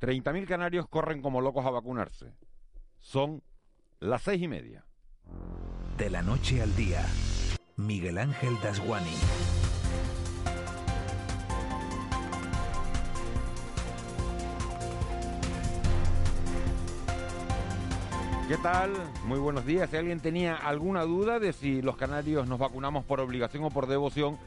30.000 0.00 0.46
canarios 0.46 0.88
corren 0.88 1.20
como 1.20 1.42
locos 1.42 1.66
a 1.66 1.70
vacunarse. 1.70 2.32
Son 2.98 3.42
las 3.98 4.22
seis 4.22 4.42
y 4.42 4.48
media. 4.48 4.86
De 5.98 6.08
la 6.08 6.22
noche 6.22 6.62
al 6.62 6.74
día, 6.74 7.04
Miguel 7.76 8.16
Ángel 8.16 8.54
Dasguani. 8.62 9.14
¿Qué 18.48 18.56
tal? 18.56 18.92
Muy 19.26 19.38
buenos 19.38 19.66
días. 19.66 19.90
Si 19.90 19.96
alguien 19.96 20.18
tenía 20.18 20.56
alguna 20.56 21.04
duda 21.04 21.38
de 21.38 21.52
si 21.52 21.82
los 21.82 21.96
canarios 21.96 22.48
nos 22.48 22.58
vacunamos 22.58 23.04
por 23.04 23.20
obligación 23.20 23.64
o 23.64 23.70
por 23.70 23.86
devoción, 23.86 24.38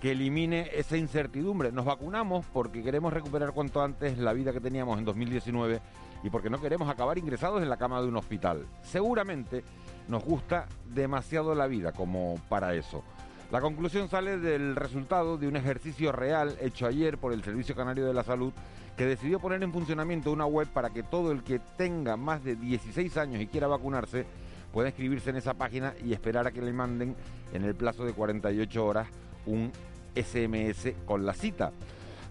que 0.00 0.12
elimine 0.12 0.70
esa 0.72 0.96
incertidumbre. 0.96 1.72
Nos 1.72 1.84
vacunamos 1.84 2.46
porque 2.52 2.82
queremos 2.82 3.12
recuperar 3.12 3.52
cuanto 3.52 3.82
antes 3.82 4.18
la 4.18 4.32
vida 4.32 4.52
que 4.52 4.60
teníamos 4.60 4.98
en 4.98 5.04
2019 5.04 5.80
y 6.22 6.30
porque 6.30 6.50
no 6.50 6.60
queremos 6.60 6.88
acabar 6.88 7.18
ingresados 7.18 7.62
en 7.62 7.68
la 7.68 7.76
cama 7.76 8.00
de 8.00 8.08
un 8.08 8.16
hospital. 8.16 8.66
Seguramente 8.82 9.62
nos 10.08 10.24
gusta 10.24 10.66
demasiado 10.86 11.54
la 11.54 11.66
vida 11.66 11.92
como 11.92 12.36
para 12.48 12.74
eso. 12.74 13.04
La 13.52 13.60
conclusión 13.60 14.08
sale 14.08 14.38
del 14.38 14.76
resultado 14.76 15.36
de 15.36 15.48
un 15.48 15.56
ejercicio 15.56 16.12
real 16.12 16.56
hecho 16.60 16.86
ayer 16.86 17.18
por 17.18 17.32
el 17.32 17.42
Servicio 17.42 17.74
Canario 17.74 18.06
de 18.06 18.14
la 18.14 18.22
Salud 18.22 18.52
que 18.96 19.06
decidió 19.06 19.40
poner 19.40 19.62
en 19.62 19.72
funcionamiento 19.72 20.30
una 20.30 20.46
web 20.46 20.68
para 20.68 20.90
que 20.90 21.02
todo 21.02 21.32
el 21.32 21.42
que 21.42 21.58
tenga 21.76 22.16
más 22.16 22.44
de 22.44 22.54
16 22.54 23.16
años 23.16 23.40
y 23.40 23.46
quiera 23.46 23.66
vacunarse 23.66 24.24
pueda 24.72 24.88
inscribirse 24.88 25.30
en 25.30 25.36
esa 25.36 25.54
página 25.54 25.94
y 26.04 26.12
esperar 26.12 26.46
a 26.46 26.52
que 26.52 26.62
le 26.62 26.72
manden 26.72 27.16
en 27.52 27.64
el 27.64 27.74
plazo 27.74 28.04
de 28.04 28.12
48 28.12 28.86
horas 28.86 29.08
un 29.46 29.72
SMS 30.14 30.92
con 31.04 31.26
la 31.26 31.34
cita. 31.34 31.72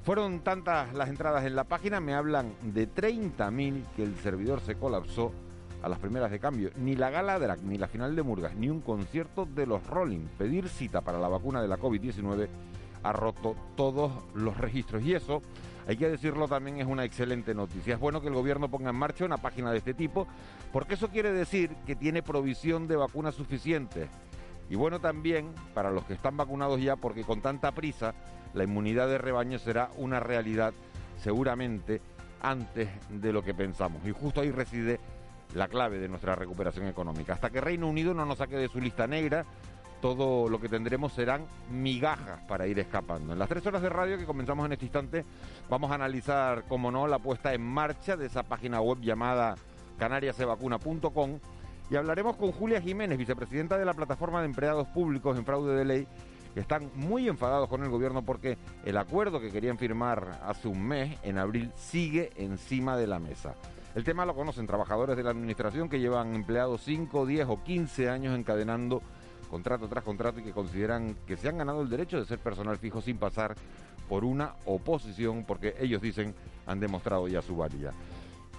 Fueron 0.04 0.40
tantas 0.40 0.94
las 0.94 1.10
entradas 1.10 1.46
en 1.46 1.56
la 1.56 1.66
página, 1.66 2.00
me 2.00 2.14
hablan 2.14 2.54
de 2.62 2.90
30.000 2.90 3.84
que 3.96 4.04
el 4.04 4.16
servidor 4.18 4.62
se 4.62 4.76
colapsó 4.76 5.32
a 5.82 5.90
las 5.90 6.00
primeras 6.00 6.32
de 6.32 6.40
cambio. 6.40 6.72
Ni 6.78 6.96
la 6.96 7.10
gala 7.10 7.38
drag, 7.40 7.62
ni 7.64 7.78
la 7.78 7.88
final 7.88 8.16
de 8.16 8.24
Murgas, 8.24 8.56
ni 8.56 8.70
un 8.70 8.82
concierto 8.82 9.46
de 9.46 9.66
los 9.66 9.86
Rolling. 9.86 10.28
Pedir 10.38 10.68
cita 10.70 11.02
para 11.02 11.20
la 11.20 11.28
vacuna 11.28 11.62
de 11.62 11.68
la 11.68 11.78
COVID-19 11.78 12.48
ha 13.04 13.14
roto 13.14 13.56
todos 13.76 14.12
los 14.34 14.58
registros. 14.58 15.04
Y 15.04 15.14
eso, 15.14 15.42
hay 15.88 15.98
que 15.98 16.10
decirlo 16.10 16.48
también, 16.48 16.80
es 16.80 16.88
una 16.88 17.06
excelente 17.06 17.54
noticia. 17.54 17.94
Es 17.94 18.00
bueno 18.00 18.22
que 18.22 18.28
el 18.28 18.34
gobierno 18.34 18.70
ponga 18.70 18.90
en 18.90 18.96
marcha 18.96 19.26
una 19.26 19.38
página 19.38 19.72
de 19.72 19.78
este 19.78 19.94
tipo, 19.94 20.28
porque 20.74 20.96
eso 20.96 21.10
quiere 21.10 21.32
decir 21.32 21.72
que 21.86 21.96
tiene 21.96 22.24
provisión 22.24 22.88
de 22.88 22.96
vacunas 22.96 23.36
suficientes 23.36 24.10
y 24.70 24.76
bueno 24.76 25.00
también 25.00 25.54
para 25.74 25.92
los 25.92 26.04
que 26.06 26.14
están 26.14 26.38
vacunados 26.38 26.82
ya, 26.82 26.96
porque 26.96 27.24
con 27.24 27.42
tanta 27.42 27.72
prisa 27.72 28.14
la 28.54 28.64
inmunidad 28.64 29.08
de 29.08 29.18
rebaño 29.18 29.60
será 29.60 29.90
una 29.98 30.20
realidad 30.20 30.74
seguramente 31.18 32.02
antes 32.42 32.90
de 33.10 33.34
lo 33.34 33.44
que 33.44 33.54
pensamos. 33.54 34.06
Y 34.06 34.12
justo 34.12 34.42
ahí 34.42 34.52
reside 34.52 35.00
la 35.56 35.68
clave 35.68 36.00
de 36.00 36.08
nuestra 36.08 36.36
recuperación 36.36 36.88
económica. 36.88 37.34
Hasta 37.34 37.50
que 37.50 37.62
Reino 37.62 37.88
Unido 37.88 38.14
no 38.14 38.26
nos 38.26 38.38
saque 38.38 38.56
de 38.56 38.70
su 38.70 38.80
lista 38.80 39.08
negra, 39.08 39.46
todo 40.02 40.48
lo 40.48 40.62
que 40.62 40.70
tendremos 40.70 41.14
serán 41.14 41.46
migajas 41.72 42.40
para 42.48 42.68
ir 42.68 42.80
escapando. 42.80 43.34
En 43.34 43.40
las 43.40 43.50
tres 43.50 43.66
horas 43.66 43.82
de 43.82 43.90
radio 43.90 44.18
que 44.18 44.26
comenzamos 44.26 44.66
en 44.66 44.74
este 44.74 44.86
instante, 44.86 45.26
vamos 45.70 45.92
a 45.92 45.96
analizar, 45.96 46.64
como 46.68 46.92
no, 46.92 47.08
la 47.08 47.20
puesta 47.20 47.54
en 47.54 47.62
marcha 47.62 48.16
de 48.16 48.28
esa 48.28 48.44
página 48.44 48.80
web 48.82 49.00
llamada 49.02 49.56
canariasevacuna.com 49.98 51.40
y 51.90 51.96
hablaremos 51.96 52.36
con 52.36 52.52
Julia 52.52 52.82
Jiménez, 52.82 53.18
vicepresidenta 53.18 53.78
de 53.78 53.86
la 53.86 53.94
plataforma 53.94 54.42
de 54.42 54.46
empleados 54.46 54.88
públicos 54.90 55.38
en 55.38 55.46
fraude 55.46 55.76
de 55.76 55.86
ley, 55.86 56.08
que 56.54 56.60
están 56.60 56.92
muy 56.96 57.28
enfadados 57.28 57.68
con 57.68 57.84
el 57.84 57.90
gobierno 57.90 58.24
porque 58.24 58.58
el 58.86 58.98
acuerdo 58.98 59.40
que 59.40 59.52
querían 59.52 59.78
firmar 59.78 60.40
hace 60.46 60.68
un 60.68 60.88
mes, 60.88 61.18
en 61.24 61.38
abril, 61.38 61.72
sigue 61.76 62.32
encima 62.36 62.96
de 62.96 63.08
la 63.08 63.20
mesa. 63.20 63.56
El 63.96 64.04
tema 64.04 64.26
lo 64.26 64.36
conocen 64.36 64.68
trabajadores 64.68 65.18
de 65.18 65.24
la 65.24 65.32
administración 65.32 65.90
que 65.90 66.00
llevan 66.00 66.36
empleados 66.36 66.82
5, 66.84 67.26
10 67.26 67.48
o 67.50 67.64
15 67.64 68.10
años 68.10 68.38
encadenando 68.38 69.02
contrato 69.50 69.88
tras 69.88 70.04
contrato 70.04 70.40
y 70.40 70.44
que 70.44 70.52
consideran 70.52 71.16
que 71.26 71.38
se 71.38 71.50
han 71.50 71.58
ganado 71.58 71.82
el 71.82 71.90
derecho 71.90 72.20
de 72.20 72.26
ser 72.26 72.38
personal 72.38 72.78
fijo 72.78 73.02
sin 73.02 73.18
pasar 73.18 73.56
por 74.08 74.24
una 74.24 74.54
oposición 74.66 75.44
porque 75.44 75.76
ellos 75.80 76.02
dicen 76.02 76.36
han 76.68 76.80
demostrado 76.80 77.28
ya 77.28 77.42
su 77.42 77.56
valía. 77.56 77.92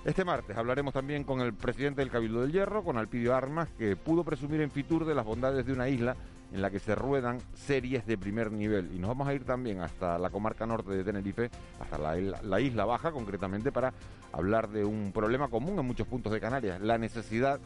Este 0.03 0.25
martes 0.25 0.57
hablaremos 0.57 0.95
también 0.95 1.25
con 1.25 1.43
el 1.43 1.53
presidente 1.53 2.01
del 2.01 2.11
Cabildo 2.11 2.41
del 2.41 2.53
Hierro, 2.53 2.83
con 2.83 2.97
Alpidio 2.97 3.35
Armas, 3.35 3.69
que 3.77 3.97
pudo 3.97 4.25
presumir 4.25 4.63
en 4.63 4.71
Fitur 4.71 5.05
de 5.05 5.15
las 5.15 5.27
bondades 5.27 5.67
de 5.67 5.75
una 5.75 5.91
isla 5.91 6.17
en 6.55 6.63
la 6.63 6.71
que 6.71 6.79
se 6.79 6.95
ruedan 6.95 7.39
series 7.53 8.07
de 8.07 8.17
primer 8.17 8.51
nivel. 8.51 8.91
Y 8.95 8.99
nos 8.99 9.09
vamos 9.09 9.29
a 9.29 9.35
ir 9.35 9.45
también 9.45 9.81
hasta 9.81 10.19
la 10.19 10.31
comarca 10.31 10.65
norte 10.65 10.93
de 10.93 11.05
Tenerife, 11.05 11.51
hasta 11.79 11.99
la, 11.99 12.17
la 12.17 12.61
isla 12.61 12.87
baja 12.87 13.13
concretamente, 13.13 13.73
para 13.73 13.93
hablar 14.33 14.71
de 14.71 14.87
un 14.87 15.13
problema 15.13 15.49
común 15.49 15.79
en 15.79 15.87
muchos 15.87 16.07
puntos 16.07 16.33
de 16.33 16.41
Canarias, 16.41 16.81
la 16.81 16.97
necesidad 16.97 17.61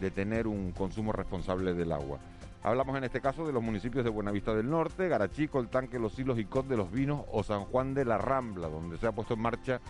de 0.00 0.10
tener 0.10 0.48
un 0.48 0.72
consumo 0.72 1.12
responsable 1.12 1.74
del 1.74 1.92
agua. 1.92 2.18
Hablamos 2.64 2.98
en 2.98 3.04
este 3.04 3.20
caso 3.20 3.46
de 3.46 3.52
los 3.52 3.62
municipios 3.62 4.02
de 4.02 4.10
Buenavista 4.10 4.52
del 4.52 4.68
Norte, 4.68 5.06
Garachico, 5.06 5.60
El 5.60 5.68
Tanque, 5.68 6.00
Los 6.00 6.18
Hilos 6.18 6.40
y 6.40 6.44
Cot 6.44 6.66
de 6.66 6.76
los 6.76 6.90
Vinos 6.90 7.22
o 7.30 7.44
San 7.44 7.60
Juan 7.66 7.94
de 7.94 8.04
la 8.04 8.18
Rambla, 8.18 8.66
donde 8.66 8.98
se 8.98 9.06
ha 9.06 9.12
puesto 9.12 9.34
en 9.34 9.42
marcha 9.42 9.80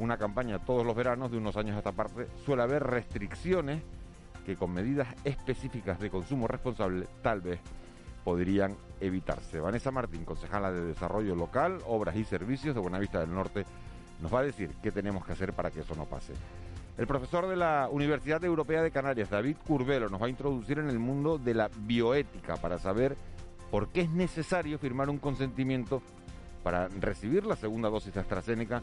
una 0.00 0.16
campaña 0.16 0.58
todos 0.58 0.84
los 0.84 0.96
veranos, 0.96 1.30
de 1.30 1.36
unos 1.36 1.56
años 1.56 1.76
a 1.76 1.78
esta 1.78 1.92
parte, 1.92 2.26
suele 2.44 2.62
haber 2.62 2.82
restricciones 2.82 3.82
que 4.44 4.56
con 4.56 4.72
medidas 4.72 5.08
específicas 5.24 6.00
de 6.00 6.10
consumo 6.10 6.48
responsable 6.48 7.06
tal 7.22 7.42
vez 7.42 7.60
podrían 8.24 8.76
evitarse. 9.00 9.60
Vanessa 9.60 9.90
Martín, 9.90 10.24
concejala 10.24 10.72
de 10.72 10.86
Desarrollo 10.86 11.34
Local, 11.34 11.78
Obras 11.86 12.16
y 12.16 12.24
Servicios 12.24 12.74
de 12.74 12.80
Buenavista 12.80 13.20
del 13.20 13.34
Norte, 13.34 13.64
nos 14.22 14.32
va 14.32 14.40
a 14.40 14.44
decir 14.44 14.70
qué 14.82 14.90
tenemos 14.90 15.24
que 15.24 15.32
hacer 15.32 15.52
para 15.52 15.70
que 15.70 15.80
eso 15.80 15.94
no 15.94 16.06
pase. 16.06 16.32
El 16.98 17.06
profesor 17.06 17.46
de 17.46 17.56
la 17.56 17.88
Universidad 17.90 18.42
Europea 18.44 18.82
de 18.82 18.90
Canarias, 18.90 19.30
David 19.30 19.56
Curvelo, 19.66 20.08
nos 20.08 20.20
va 20.20 20.26
a 20.26 20.30
introducir 20.30 20.78
en 20.78 20.88
el 20.88 20.98
mundo 20.98 21.38
de 21.38 21.54
la 21.54 21.70
bioética 21.74 22.56
para 22.56 22.78
saber 22.78 23.16
por 23.70 23.88
qué 23.88 24.02
es 24.02 24.10
necesario 24.10 24.78
firmar 24.78 25.08
un 25.08 25.18
consentimiento 25.18 26.02
para 26.62 26.88
recibir 26.88 27.46
la 27.46 27.56
segunda 27.56 27.88
dosis 27.88 28.12
de 28.12 28.20
AstraZeneca 28.20 28.82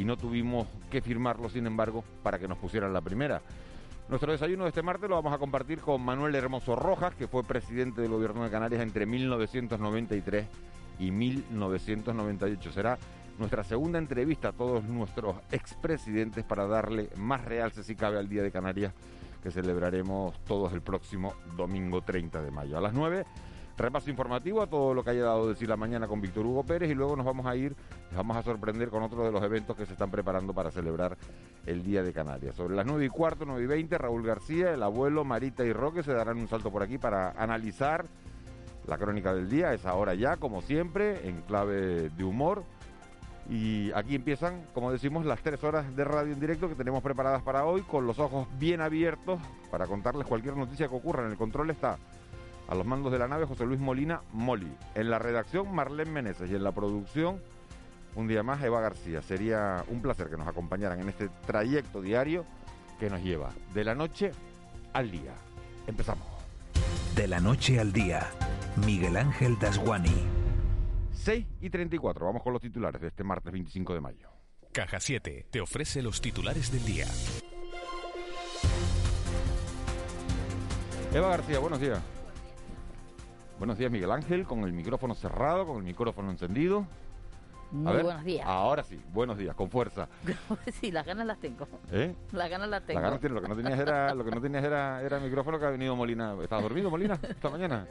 y 0.00 0.04
no 0.04 0.16
tuvimos 0.16 0.66
que 0.90 1.02
firmarlo, 1.02 1.50
sin 1.50 1.66
embargo, 1.66 2.02
para 2.22 2.38
que 2.38 2.48
nos 2.48 2.56
pusieran 2.56 2.90
la 2.94 3.02
primera. 3.02 3.42
Nuestro 4.08 4.32
desayuno 4.32 4.64
de 4.64 4.70
este 4.70 4.80
martes 4.80 5.10
lo 5.10 5.16
vamos 5.16 5.34
a 5.34 5.36
compartir 5.38 5.80
con 5.80 6.02
Manuel 6.02 6.34
Hermoso 6.34 6.74
Rojas, 6.74 7.14
que 7.14 7.28
fue 7.28 7.44
presidente 7.44 8.00
del 8.00 8.10
gobierno 8.10 8.42
de 8.42 8.50
Canarias 8.50 8.80
entre 8.80 9.04
1993 9.04 10.46
y 11.00 11.10
1998. 11.10 12.72
Será 12.72 12.98
nuestra 13.38 13.62
segunda 13.62 13.98
entrevista 13.98 14.48
a 14.48 14.52
todos 14.52 14.84
nuestros 14.84 15.36
expresidentes 15.52 16.44
para 16.46 16.66
darle 16.66 17.10
más 17.16 17.44
realce, 17.44 17.84
si 17.84 17.94
cabe, 17.94 18.18
al 18.18 18.30
Día 18.30 18.42
de 18.42 18.50
Canarias, 18.50 18.94
que 19.42 19.50
celebraremos 19.50 20.42
todos 20.46 20.72
el 20.72 20.80
próximo 20.80 21.34
domingo 21.58 22.00
30 22.00 22.40
de 22.40 22.50
mayo. 22.50 22.78
A 22.78 22.80
las 22.80 22.94
9 22.94 23.26
repaso 23.80 24.10
informativo 24.10 24.62
a 24.62 24.66
todo 24.66 24.94
lo 24.94 25.02
que 25.02 25.10
haya 25.10 25.24
dado 25.24 25.44
de 25.44 25.54
decir 25.54 25.68
la 25.68 25.76
mañana 25.76 26.06
con 26.06 26.20
Víctor 26.20 26.46
Hugo 26.46 26.62
Pérez 26.64 26.90
y 26.90 26.94
luego 26.94 27.16
nos 27.16 27.26
vamos 27.26 27.46
a 27.46 27.56
ir, 27.56 27.74
nos 28.10 28.16
vamos 28.16 28.36
a 28.36 28.42
sorprender 28.42 28.88
con 28.88 29.02
otro 29.02 29.24
de 29.24 29.32
los 29.32 29.42
eventos 29.42 29.76
que 29.76 29.86
se 29.86 29.92
están 29.92 30.10
preparando 30.10 30.52
para 30.52 30.70
celebrar 30.70 31.16
el 31.66 31.82
Día 31.82 32.02
de 32.02 32.12
Canarias. 32.12 32.54
Sobre 32.54 32.74
las 32.74 32.86
9 32.86 33.04
y 33.04 33.08
cuarto, 33.08 33.44
9 33.44 33.62
y 33.62 33.66
20, 33.66 33.98
Raúl 33.98 34.24
García, 34.24 34.72
el 34.72 34.82
abuelo, 34.82 35.24
Marita 35.24 35.64
y 35.64 35.72
Roque 35.72 36.02
se 36.02 36.12
darán 36.12 36.38
un 36.38 36.48
salto 36.48 36.70
por 36.70 36.82
aquí 36.82 36.98
para 36.98 37.30
analizar 37.32 38.04
la 38.86 38.98
crónica 38.98 39.34
del 39.34 39.48
día, 39.48 39.72
es 39.72 39.86
ahora 39.86 40.14
ya, 40.14 40.36
como 40.36 40.62
siempre, 40.62 41.28
en 41.28 41.42
clave 41.42 42.10
de 42.10 42.24
humor. 42.24 42.64
Y 43.48 43.90
aquí 43.92 44.14
empiezan, 44.14 44.62
como 44.74 44.92
decimos, 44.92 45.26
las 45.26 45.40
tres 45.42 45.64
horas 45.64 45.96
de 45.96 46.04
radio 46.04 46.32
en 46.32 46.38
directo 46.40 46.68
que 46.68 46.76
tenemos 46.76 47.02
preparadas 47.02 47.42
para 47.42 47.64
hoy, 47.64 47.82
con 47.82 48.06
los 48.06 48.18
ojos 48.18 48.46
bien 48.58 48.80
abiertos 48.80 49.40
para 49.70 49.86
contarles 49.86 50.26
cualquier 50.26 50.56
noticia 50.56 50.88
que 50.88 50.94
ocurra. 50.94 51.24
En 51.24 51.32
el 51.32 51.36
control 51.36 51.70
está 51.70 51.98
a 52.70 52.74
los 52.76 52.86
mandos 52.86 53.10
de 53.10 53.18
la 53.18 53.26
nave 53.26 53.46
José 53.46 53.66
Luis 53.66 53.80
Molina 53.80 54.22
Moli. 54.32 54.72
En 54.94 55.10
la 55.10 55.18
redacción 55.18 55.74
Marlene 55.74 56.10
Meneses 56.10 56.48
y 56.48 56.54
en 56.54 56.62
la 56.62 56.70
producción 56.72 57.42
un 58.14 58.28
día 58.28 58.44
más 58.44 58.62
Eva 58.62 58.80
García. 58.80 59.22
Sería 59.22 59.84
un 59.88 60.00
placer 60.00 60.30
que 60.30 60.36
nos 60.36 60.46
acompañaran 60.46 61.00
en 61.00 61.08
este 61.08 61.28
trayecto 61.46 62.00
diario 62.00 62.46
que 63.00 63.10
nos 63.10 63.22
lleva 63.22 63.50
de 63.74 63.84
la 63.84 63.96
noche 63.96 64.30
al 64.92 65.10
día. 65.10 65.34
Empezamos. 65.88 66.24
De 67.16 67.26
la 67.26 67.40
noche 67.40 67.80
al 67.80 67.92
día, 67.92 68.28
Miguel 68.86 69.16
Ángel 69.16 69.58
Dasguani. 69.58 70.24
6 71.12 71.46
y 71.60 71.70
34. 71.70 72.24
Vamos 72.24 72.42
con 72.42 72.52
los 72.52 72.62
titulares 72.62 73.00
de 73.00 73.08
este 73.08 73.24
martes 73.24 73.52
25 73.52 73.94
de 73.94 74.00
mayo. 74.00 74.30
Caja 74.72 75.00
7 75.00 75.48
te 75.50 75.60
ofrece 75.60 76.02
los 76.02 76.20
titulares 76.20 76.70
del 76.70 76.84
día. 76.84 77.06
Eva 81.12 81.30
García, 81.30 81.58
buenos 81.58 81.80
días. 81.80 82.00
Buenos 83.60 83.76
días, 83.76 83.92
Miguel 83.92 84.10
Ángel, 84.10 84.46
con 84.46 84.64
el 84.64 84.72
micrófono 84.72 85.14
cerrado, 85.14 85.66
con 85.66 85.76
el 85.76 85.82
micrófono 85.82 86.30
encendido. 86.30 86.86
Muy 87.70 87.92
buenos 87.92 88.24
días. 88.24 88.46
Ahora 88.48 88.82
sí, 88.82 88.98
buenos 89.12 89.36
días, 89.36 89.54
con 89.54 89.68
fuerza. 89.68 90.08
sí, 90.80 90.90
las 90.90 91.04
ganas 91.04 91.26
las 91.26 91.38
tengo. 91.40 91.68
¿Eh? 91.92 92.14
Las 92.32 92.48
ganas 92.48 92.70
las 92.70 92.86
tengo. 92.86 92.98
Las 92.98 93.20
ganas 93.20 93.30
lo 93.30 93.42
que 93.42 93.48
no 93.48 93.56
tenías 93.56 93.78
era, 93.78 94.14
lo 94.14 94.24
que 94.24 94.30
no 94.30 94.40
tenías 94.40 94.64
era, 94.64 95.02
era 95.02 95.18
el 95.18 95.24
micrófono 95.24 95.58
que 95.58 95.66
ha 95.66 95.70
venido 95.70 95.94
Molina. 95.94 96.34
¿Estabas 96.42 96.62
dormido, 96.62 96.88
Molina, 96.88 97.18
esta 97.22 97.50
mañana? 97.50 97.86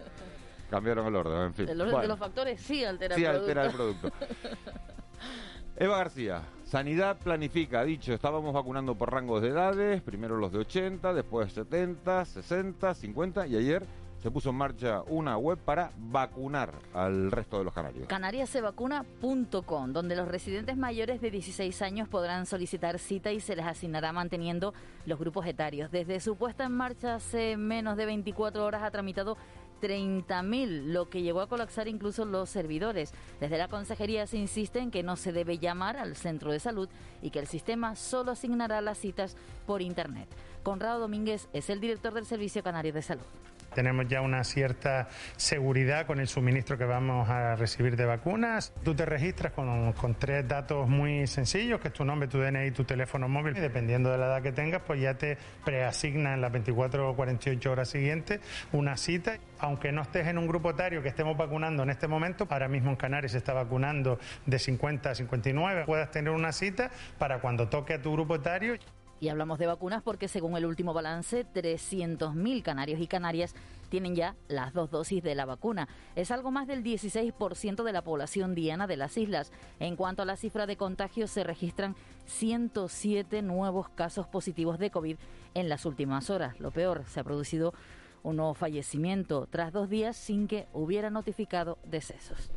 Cambiaron 0.71 1.05
el 1.05 1.15
orden, 1.15 1.39
en 1.43 1.53
fin. 1.53 1.69
El 1.69 1.79
orden 1.81 2.01
de 2.01 2.07
los 2.07 2.17
factores 2.17 2.59
sí 2.59 2.83
altera 2.83 3.15
sí 3.15 3.23
el 3.23 3.29
producto. 3.29 3.47
altera 3.47 3.65
el 3.67 3.71
producto. 3.71 4.11
Eva 5.77 5.97
García, 5.97 6.41
Sanidad 6.63 7.19
planifica, 7.19 7.81
ha 7.81 7.85
dicho, 7.85 8.11
estábamos 8.11 8.55
vacunando 8.55 8.95
por 8.95 9.13
rangos 9.13 9.43
de 9.43 9.49
edades, 9.49 10.01
primero 10.01 10.35
los 10.37 10.51
de 10.51 10.57
80, 10.57 11.13
después 11.13 11.53
70, 11.53 12.25
60, 12.25 12.95
50 12.95 13.45
y 13.45 13.55
ayer 13.55 13.85
se 14.21 14.31
puso 14.31 14.49
en 14.49 14.55
marcha 14.55 15.01
una 15.07 15.37
web 15.37 15.57
para 15.57 15.91
vacunar 15.97 16.73
al 16.93 17.31
resto 17.31 17.57
de 17.57 17.63
los 17.63 17.73
canarios. 17.73 18.07
Canariasevacuna.com, 18.07 19.93
donde 19.93 20.15
los 20.15 20.27
residentes 20.27 20.77
mayores 20.77 21.21
de 21.21 21.31
16 21.31 21.81
años 21.81 22.07
podrán 22.07 22.45
solicitar 22.45 22.99
cita 22.99 23.31
y 23.31 23.39
se 23.39 23.55
les 23.55 23.65
asignará 23.65 24.11
manteniendo 24.11 24.73
los 25.05 25.19
grupos 25.19 25.45
etarios. 25.45 25.91
Desde 25.91 26.19
su 26.19 26.35
puesta 26.35 26.65
en 26.65 26.73
marcha 26.73 27.15
hace 27.15 27.55
menos 27.57 27.97
de 27.97 28.05
24 28.05 28.65
horas 28.65 28.83
ha 28.83 28.91
tramitado 28.91 29.37
30.000, 29.81 30.87
lo 30.87 31.09
que 31.09 31.21
llegó 31.21 31.41
a 31.41 31.47
colapsar 31.47 31.87
incluso 31.87 32.25
los 32.25 32.49
servidores. 32.49 33.13
Desde 33.39 33.57
la 33.57 33.69
consejería 33.69 34.27
se 34.27 34.37
insiste 34.37 34.79
en 34.79 34.91
que 34.91 35.03
no 35.03 35.15
se 35.15 35.31
debe 35.31 35.57
llamar 35.57 35.97
al 35.97 36.15
centro 36.15 36.51
de 36.51 36.59
salud 36.59 36.89
y 37.21 37.29
que 37.29 37.39
el 37.39 37.47
sistema 37.47 37.95
solo 37.95 38.31
asignará 38.31 38.81
las 38.81 38.97
citas 38.97 39.37
por 39.65 39.81
Internet. 39.81 40.27
Conrado 40.63 40.99
Domínguez 40.99 41.47
es 41.53 41.69
el 41.69 41.79
director 41.79 42.13
del 42.13 42.25
Servicio 42.25 42.63
Canario 42.63 42.91
de 42.91 43.01
Salud. 43.01 43.25
Tenemos 43.79 44.09
ya 44.09 44.19
una 44.19 44.43
cierta 44.43 45.07
seguridad 45.37 46.05
con 46.05 46.19
el 46.19 46.27
suministro 46.27 46.77
que 46.77 46.83
vamos 46.83 47.29
a 47.29 47.55
recibir 47.55 47.95
de 47.95 48.03
vacunas. 48.03 48.73
Tú 48.83 48.93
te 48.93 49.05
registras 49.05 49.53
con, 49.53 49.93
tres 50.19 50.45
datos 50.45 50.89
muy 50.89 51.27
sencillos, 51.27 51.79
que 51.79 51.87
es 51.87 51.93
tu 51.93 52.03
nombre, 52.03 52.27
tu 52.27 52.39
DNI 52.39 52.71
tu 52.71 52.83
teléfono 52.83 53.29
móvil. 53.29 53.55
Y 53.55 53.61
dependiendo 53.61 54.11
de 54.11 54.17
la 54.17 54.25
edad 54.25 54.41
que 54.41 54.51
tengas, 54.51 54.81
pues 54.81 54.99
ya 54.99 55.13
te 55.13 55.37
preasigna 55.63 56.33
en 56.33 56.41
las 56.41 56.51
24 56.51 57.09
o 57.09 57.15
48 57.15 57.71
horas 57.71 57.87
siguientes 57.87 58.41
una 58.73 58.97
cita. 58.97 59.37
Aunque 59.59 59.93
no 59.93 60.01
estés 60.01 60.27
en 60.27 60.37
un 60.37 60.47
grupo 60.47 60.71
etario 60.71 61.01
que 61.01 61.07
estemos 61.07 61.37
vacunando 61.37 61.83
en 61.83 61.89
este 61.89 62.09
momento, 62.09 62.47
ahora 62.49 62.67
mismo 62.67 62.89
en 62.89 62.97
Canarias 62.97 63.31
se 63.31 63.37
está 63.37 63.53
vacunando 63.53 64.19
de 64.45 64.59
50 64.59 65.11
a 65.11 65.15
59, 65.15 65.85
puedas 65.85 66.11
tener 66.11 66.33
una 66.33 66.51
cita 66.51 66.91
para 67.17 67.39
cuando 67.39 67.69
toque 67.69 67.93
a 67.93 68.01
tu 68.01 68.11
grupo 68.11 68.35
etario. 68.35 68.77
Y 69.19 69.29
hablamos 69.29 69.59
de 69.59 69.67
vacunas 69.67 70.01
porque 70.01 70.27
según 70.27 70.55
el 70.55 70.65
último 70.65 70.93
balance, 70.93 71.45
300.000 71.45 72.63
canarios 72.63 73.01
y 73.01 73.07
canarias 73.07 73.53
tienen 73.89 74.15
ya 74.15 74.35
las 74.47 74.73
dos 74.73 74.91
dosis 74.91 75.21
de 75.21 75.35
la 75.35 75.45
vacuna. 75.45 75.89
Es 76.15 76.31
algo 76.31 76.51
más 76.51 76.67
del 76.67 76.83
16% 76.83 77.83
de 77.83 77.91
la 77.91 78.03
población 78.03 78.55
diana 78.55 78.87
de 78.87 78.97
las 78.97 79.17
islas. 79.17 79.51
En 79.79 79.95
cuanto 79.95 80.21
a 80.21 80.25
la 80.25 80.37
cifra 80.37 80.65
de 80.67 80.77
contagios, 80.77 81.31
se 81.31 81.43
registran 81.43 81.95
107 82.27 83.41
nuevos 83.41 83.89
casos 83.89 84.27
positivos 84.27 84.79
de 84.79 84.91
COVID 84.91 85.17
en 85.53 85.69
las 85.69 85.85
últimas 85.85 86.29
horas. 86.29 86.59
Lo 86.59 86.71
peor, 86.71 87.03
se 87.07 87.19
ha 87.19 87.23
producido 87.23 87.73
un 88.23 88.37
nuevo 88.37 88.53
fallecimiento 88.53 89.47
tras 89.49 89.73
dos 89.73 89.89
días 89.89 90.15
sin 90.15 90.47
que 90.47 90.67
hubiera 90.73 91.09
notificado 91.09 91.77
decesos. 91.83 92.51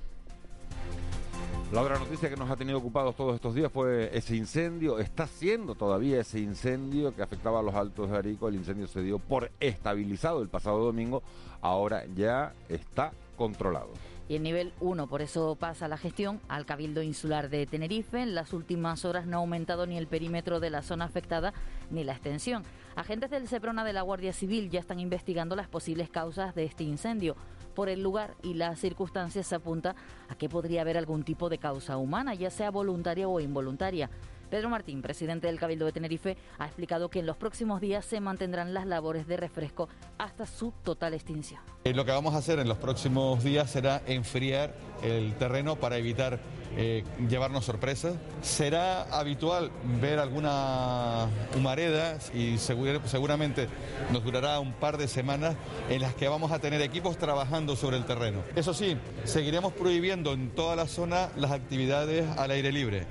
La 1.72 1.80
otra 1.80 1.98
noticia 1.98 2.28
que 2.28 2.36
nos 2.36 2.50
ha 2.50 2.56
tenido 2.56 2.76
ocupados 2.76 3.16
todos 3.16 3.34
estos 3.34 3.54
días 3.54 3.72
fue 3.72 4.14
ese 4.14 4.36
incendio, 4.36 4.98
está 4.98 5.26
siendo 5.26 5.74
todavía 5.74 6.20
ese 6.20 6.38
incendio 6.38 7.16
que 7.16 7.22
afectaba 7.22 7.60
a 7.60 7.62
los 7.62 7.74
altos 7.74 8.10
de 8.10 8.18
Arico. 8.18 8.48
El 8.48 8.56
incendio 8.56 8.86
se 8.86 9.00
dio 9.00 9.18
por 9.18 9.50
estabilizado 9.58 10.42
el 10.42 10.50
pasado 10.50 10.84
domingo, 10.84 11.22
ahora 11.62 12.04
ya 12.14 12.52
está 12.68 13.12
controlado. 13.38 13.88
Y 14.28 14.36
el 14.36 14.42
nivel 14.42 14.74
1, 14.80 15.06
por 15.06 15.22
eso 15.22 15.56
pasa 15.58 15.88
la 15.88 15.96
gestión 15.96 16.40
al 16.46 16.66
Cabildo 16.66 17.00
Insular 17.00 17.48
de 17.48 17.64
Tenerife. 17.64 18.20
En 18.20 18.34
las 18.34 18.52
últimas 18.52 19.06
horas 19.06 19.26
no 19.26 19.38
ha 19.38 19.40
aumentado 19.40 19.86
ni 19.86 19.96
el 19.96 20.06
perímetro 20.06 20.60
de 20.60 20.68
la 20.68 20.82
zona 20.82 21.06
afectada 21.06 21.54
ni 21.90 22.04
la 22.04 22.12
extensión. 22.12 22.64
Agentes 22.96 23.30
del 23.30 23.48
SEPRONA 23.48 23.82
de 23.82 23.94
la 23.94 24.02
Guardia 24.02 24.34
Civil 24.34 24.68
ya 24.68 24.80
están 24.80 25.00
investigando 25.00 25.56
las 25.56 25.68
posibles 25.68 26.10
causas 26.10 26.54
de 26.54 26.64
este 26.64 26.84
incendio 26.84 27.34
por 27.72 27.88
el 27.88 28.02
lugar 28.02 28.34
y 28.42 28.54
las 28.54 28.78
circunstancias 28.78 29.46
se 29.46 29.54
apunta 29.54 29.94
a 30.28 30.34
que 30.34 30.48
podría 30.48 30.82
haber 30.82 30.96
algún 30.98 31.22
tipo 31.22 31.48
de 31.48 31.58
causa 31.58 31.96
humana, 31.96 32.34
ya 32.34 32.50
sea 32.50 32.70
voluntaria 32.70 33.28
o 33.28 33.40
involuntaria. 33.40 34.10
Pedro 34.52 34.68
Martín, 34.68 35.00
presidente 35.00 35.46
del 35.46 35.58
Cabildo 35.58 35.86
de 35.86 35.92
Tenerife, 35.92 36.36
ha 36.58 36.66
explicado 36.66 37.08
que 37.08 37.20
en 37.20 37.24
los 37.24 37.38
próximos 37.38 37.80
días 37.80 38.04
se 38.04 38.20
mantendrán 38.20 38.74
las 38.74 38.86
labores 38.86 39.26
de 39.26 39.38
refresco 39.38 39.88
hasta 40.18 40.44
su 40.44 40.74
total 40.84 41.14
extinción. 41.14 41.62
Eh, 41.84 41.94
lo 41.94 42.04
que 42.04 42.10
vamos 42.10 42.34
a 42.34 42.36
hacer 42.36 42.58
en 42.58 42.68
los 42.68 42.76
próximos 42.76 43.42
días 43.42 43.70
será 43.70 44.02
enfriar 44.06 44.74
el 45.02 45.32
terreno 45.36 45.76
para 45.76 45.96
evitar 45.96 46.38
eh, 46.76 47.02
llevarnos 47.30 47.64
sorpresas. 47.64 48.16
Será 48.42 49.04
habitual 49.04 49.70
ver 50.02 50.18
alguna 50.18 51.28
humareda 51.56 52.18
y 52.34 52.58
segura, 52.58 53.00
seguramente 53.06 53.68
nos 54.12 54.22
durará 54.22 54.60
un 54.60 54.74
par 54.74 54.98
de 54.98 55.08
semanas 55.08 55.56
en 55.88 56.02
las 56.02 56.14
que 56.14 56.28
vamos 56.28 56.52
a 56.52 56.58
tener 56.58 56.82
equipos 56.82 57.16
trabajando 57.16 57.74
sobre 57.74 57.96
el 57.96 58.04
terreno. 58.04 58.42
Eso 58.54 58.74
sí, 58.74 58.98
seguiremos 59.24 59.72
prohibiendo 59.72 60.34
en 60.34 60.50
toda 60.50 60.76
la 60.76 60.86
zona 60.86 61.30
las 61.36 61.52
actividades 61.52 62.28
al 62.36 62.50
aire 62.50 62.70
libre. 62.70 63.06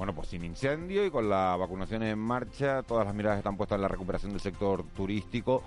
Bueno, 0.00 0.14
pues 0.14 0.28
sin 0.28 0.42
incendio 0.44 1.04
y 1.04 1.10
con 1.10 1.28
la 1.28 1.54
vacunación 1.56 2.02
en 2.04 2.18
marcha, 2.18 2.82
todas 2.82 3.04
las 3.04 3.14
miradas 3.14 3.36
están 3.36 3.58
puestas 3.58 3.76
en 3.76 3.82
la 3.82 3.88
recuperación 3.88 4.32
del 4.32 4.40
sector 4.40 4.82
turístico 4.96 5.62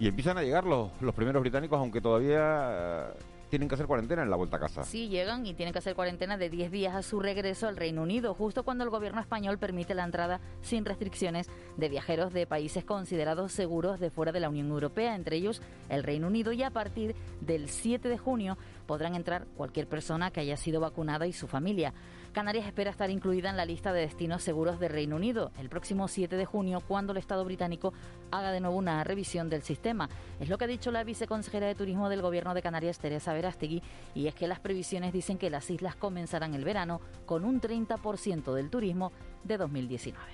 y 0.00 0.08
empiezan 0.08 0.36
a 0.38 0.42
llegar 0.42 0.64
los, 0.64 0.90
los 1.00 1.14
primeros 1.14 1.40
británicos, 1.40 1.78
aunque 1.78 2.00
todavía 2.00 3.14
tienen 3.48 3.68
que 3.68 3.74
hacer 3.74 3.86
cuarentena 3.86 4.22
en 4.22 4.30
la 4.30 4.36
vuelta 4.36 4.56
a 4.56 4.60
casa. 4.60 4.82
Sí, 4.82 5.08
llegan 5.08 5.46
y 5.46 5.54
tienen 5.54 5.72
que 5.72 5.78
hacer 5.78 5.94
cuarentena 5.94 6.36
de 6.36 6.48
10 6.48 6.70
días 6.70 6.96
a 6.96 7.02
su 7.02 7.20
regreso 7.20 7.68
al 7.68 7.76
Reino 7.76 8.02
Unido, 8.02 8.34
justo 8.34 8.64
cuando 8.64 8.82
el 8.82 8.90
gobierno 8.90 9.20
español 9.20 9.58
permite 9.58 9.94
la 9.94 10.04
entrada 10.04 10.40
sin 10.62 10.84
restricciones 10.84 11.48
de 11.76 11.88
viajeros 11.88 12.32
de 12.32 12.48
países 12.48 12.84
considerados 12.84 13.52
seguros 13.52 14.00
de 14.00 14.10
fuera 14.10 14.32
de 14.32 14.40
la 14.40 14.48
Unión 14.48 14.68
Europea, 14.68 15.14
entre 15.14 15.36
ellos 15.36 15.62
el 15.88 16.02
Reino 16.02 16.28
Unido, 16.28 16.52
y 16.52 16.64
a 16.64 16.70
partir 16.70 17.14
del 17.40 17.68
7 17.68 18.08
de 18.08 18.18
junio 18.18 18.56
podrán 18.86 19.14
entrar 19.14 19.46
cualquier 19.56 19.86
persona 19.86 20.30
que 20.30 20.40
haya 20.40 20.56
sido 20.56 20.80
vacunada 20.80 21.26
y 21.26 21.32
su 21.32 21.46
familia. 21.46 21.92
Canarias 22.32 22.66
espera 22.66 22.90
estar 22.90 23.10
incluida 23.10 23.50
en 23.50 23.56
la 23.56 23.64
lista 23.64 23.92
de 23.92 24.02
destinos 24.02 24.42
seguros 24.44 24.78
de 24.78 24.86
Reino 24.86 25.16
Unido 25.16 25.50
el 25.58 25.68
próximo 25.68 26.06
7 26.06 26.36
de 26.36 26.44
junio, 26.44 26.78
cuando 26.86 27.10
el 27.10 27.18
Estado 27.18 27.44
británico 27.44 27.92
haga 28.30 28.52
de 28.52 28.60
nuevo 28.60 28.76
una 28.76 29.02
revisión 29.02 29.50
del 29.50 29.62
sistema. 29.62 30.08
Es 30.38 30.48
lo 30.48 30.56
que 30.56 30.66
ha 30.66 30.68
dicho 30.68 30.92
la 30.92 31.02
viceconsejera 31.02 31.66
de 31.66 31.74
Turismo 31.74 32.08
del 32.08 32.22
Gobierno 32.22 32.54
de 32.54 32.62
Canarias, 32.62 33.00
Teresa 33.00 33.32
Verástegui, 33.32 33.82
y 34.14 34.28
es 34.28 34.34
que 34.36 34.46
las 34.46 34.60
previsiones 34.60 35.12
dicen 35.12 35.38
que 35.38 35.50
las 35.50 35.68
islas 35.70 35.96
comenzarán 35.96 36.54
el 36.54 36.64
verano 36.64 37.00
con 37.26 37.44
un 37.44 37.60
30% 37.60 38.54
del 38.54 38.70
turismo 38.70 39.10
de 39.42 39.56
2019. 39.56 40.24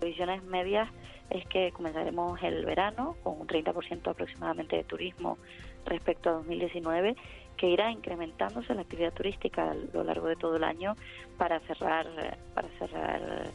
Previsiones 0.00 0.42
medias 0.42 0.90
es 1.30 1.46
que 1.46 1.72
comenzaremos 1.72 2.42
el 2.42 2.66
verano 2.66 3.16
con 3.22 3.40
un 3.40 3.46
30% 3.46 4.10
aproximadamente 4.10 4.76
de 4.76 4.84
turismo 4.84 5.38
respecto 5.86 6.28
a 6.28 6.32
2019 6.34 7.16
que 7.56 7.68
irá 7.68 7.90
incrementándose 7.90 8.74
la 8.74 8.82
actividad 8.82 9.12
turística 9.12 9.70
a 9.70 9.74
lo 9.74 10.04
largo 10.04 10.26
de 10.26 10.36
todo 10.36 10.56
el 10.56 10.64
año 10.64 10.96
para 11.38 11.60
cerrar 11.60 12.06
para 12.54 12.68
cerrar 12.78 13.50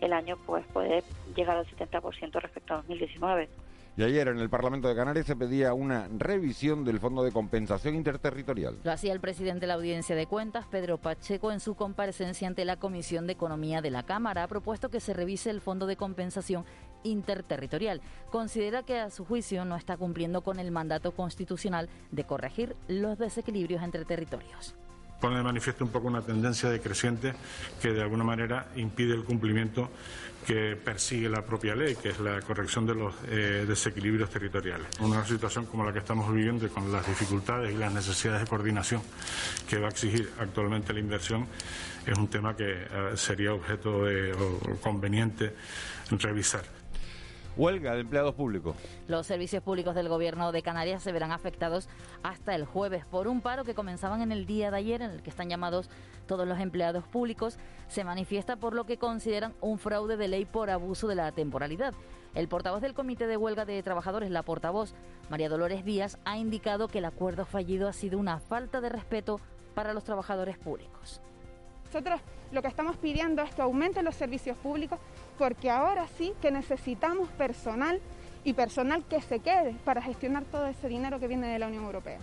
el 0.00 0.12
año 0.12 0.36
pues 0.46 0.64
puede 0.72 1.02
llegar 1.34 1.56
al 1.56 1.66
70% 1.66 2.40
respecto 2.40 2.74
a 2.74 2.76
2019. 2.78 3.48
Y 3.96 4.02
ayer 4.02 4.26
en 4.26 4.38
el 4.38 4.50
Parlamento 4.50 4.88
de 4.88 4.96
Canarias 4.96 5.24
se 5.24 5.36
pedía 5.36 5.72
una 5.72 6.08
revisión 6.18 6.84
del 6.84 6.98
Fondo 6.98 7.22
de 7.22 7.30
Compensación 7.30 7.94
Interterritorial. 7.94 8.78
Lo 8.82 8.90
hacía 8.90 9.12
el 9.12 9.20
presidente 9.20 9.60
de 9.60 9.66
la 9.68 9.74
Audiencia 9.74 10.16
de 10.16 10.26
Cuentas, 10.26 10.66
Pedro 10.66 10.98
Pacheco, 10.98 11.52
en 11.52 11.60
su 11.60 11.76
comparecencia 11.76 12.48
ante 12.48 12.64
la 12.64 12.76
Comisión 12.76 13.28
de 13.28 13.34
Economía 13.34 13.82
de 13.82 13.92
la 13.92 14.02
Cámara. 14.02 14.42
Ha 14.42 14.48
propuesto 14.48 14.88
que 14.88 14.98
se 14.98 15.14
revise 15.14 15.50
el 15.50 15.60
Fondo 15.60 15.86
de 15.86 15.94
Compensación 15.94 16.64
Interterritorial. 17.04 18.00
Considera 18.30 18.82
que 18.82 18.98
a 18.98 19.10
su 19.10 19.24
juicio 19.24 19.64
no 19.64 19.76
está 19.76 19.96
cumpliendo 19.96 20.42
con 20.42 20.58
el 20.58 20.70
mandato 20.70 21.12
constitucional 21.12 21.88
de 22.10 22.24
corregir 22.24 22.74
los 22.88 23.18
desequilibrios 23.18 23.82
entre 23.82 24.04
territorios 24.04 24.74
pone 25.24 25.38
de 25.38 25.42
manifiesto 25.42 25.84
un 25.86 25.90
poco 25.90 26.08
una 26.08 26.20
tendencia 26.20 26.68
decreciente 26.68 27.32
que 27.80 27.92
de 27.92 28.02
alguna 28.02 28.24
manera 28.24 28.66
impide 28.76 29.14
el 29.14 29.24
cumplimiento 29.24 29.88
que 30.46 30.76
persigue 30.76 31.30
la 31.30 31.42
propia 31.42 31.74
ley, 31.74 31.96
que 31.96 32.10
es 32.10 32.20
la 32.20 32.42
corrección 32.42 32.84
de 32.84 32.94
los 32.94 33.14
eh, 33.28 33.64
desequilibrios 33.66 34.28
territoriales. 34.28 34.86
Una 35.00 35.24
situación 35.24 35.64
como 35.64 35.82
la 35.82 35.94
que 35.94 36.00
estamos 36.00 36.30
viviendo, 36.30 36.68
con 36.68 36.92
las 36.92 37.06
dificultades 37.06 37.74
y 37.74 37.78
las 37.78 37.90
necesidades 37.90 38.42
de 38.42 38.46
coordinación 38.46 39.00
que 39.66 39.78
va 39.78 39.86
a 39.86 39.90
exigir 39.90 40.30
actualmente 40.38 40.92
la 40.92 41.00
inversión, 41.00 41.46
es 42.04 42.18
un 42.18 42.28
tema 42.28 42.54
que 42.54 42.70
eh, 42.70 42.86
sería 43.16 43.54
objeto 43.54 44.04
de, 44.04 44.34
o 44.34 44.76
conveniente 44.82 45.54
revisar. 46.10 46.83
Huelga 47.56 47.94
de 47.94 48.00
empleados 48.00 48.34
públicos. 48.34 48.74
Los 49.06 49.26
servicios 49.26 49.62
públicos 49.62 49.94
del 49.94 50.08
gobierno 50.08 50.50
de 50.50 50.62
Canarias 50.62 51.02
se 51.02 51.12
verán 51.12 51.30
afectados 51.30 51.88
hasta 52.24 52.54
el 52.54 52.64
jueves 52.64 53.04
por 53.06 53.28
un 53.28 53.40
paro 53.40 53.64
que 53.64 53.74
comenzaban 53.74 54.22
en 54.22 54.32
el 54.32 54.44
día 54.44 54.72
de 54.72 54.78
ayer, 54.78 55.02
en 55.02 55.12
el 55.12 55.22
que 55.22 55.30
están 55.30 55.48
llamados 55.48 55.88
todos 56.26 56.48
los 56.48 56.58
empleados 56.58 57.04
públicos. 57.04 57.58
Se 57.86 58.02
manifiesta 58.02 58.56
por 58.56 58.74
lo 58.74 58.84
que 58.86 58.98
consideran 58.98 59.54
un 59.60 59.78
fraude 59.78 60.16
de 60.16 60.26
ley 60.26 60.44
por 60.46 60.68
abuso 60.68 61.06
de 61.06 61.14
la 61.14 61.30
temporalidad. 61.30 61.94
El 62.34 62.48
portavoz 62.48 62.80
del 62.80 62.94
Comité 62.94 63.28
de 63.28 63.36
Huelga 63.36 63.64
de 63.64 63.80
Trabajadores, 63.84 64.30
la 64.30 64.42
portavoz 64.42 64.94
María 65.30 65.48
Dolores 65.48 65.84
Díaz, 65.84 66.18
ha 66.24 66.36
indicado 66.36 66.88
que 66.88 66.98
el 66.98 67.04
acuerdo 67.04 67.44
fallido 67.44 67.86
ha 67.86 67.92
sido 67.92 68.18
una 68.18 68.40
falta 68.40 68.80
de 68.80 68.88
respeto 68.88 69.40
para 69.74 69.94
los 69.94 70.02
trabajadores 70.02 70.58
públicos. 70.58 71.20
Nosotros 71.86 72.20
lo 72.50 72.62
que 72.62 72.68
estamos 72.68 72.96
pidiendo 72.96 73.42
es 73.42 73.54
que 73.54 73.62
aumenten 73.62 74.04
los 74.04 74.16
servicios 74.16 74.56
públicos 74.58 74.98
porque 75.38 75.70
ahora 75.70 76.06
sí 76.18 76.32
que 76.40 76.50
necesitamos 76.50 77.28
personal 77.30 78.00
y 78.44 78.52
personal 78.52 79.04
que 79.04 79.20
se 79.20 79.40
quede 79.40 79.74
para 79.84 80.02
gestionar 80.02 80.44
todo 80.44 80.66
ese 80.66 80.88
dinero 80.88 81.18
que 81.18 81.28
viene 81.28 81.48
de 81.48 81.58
la 81.58 81.68
Unión 81.68 81.84
Europea. 81.84 82.18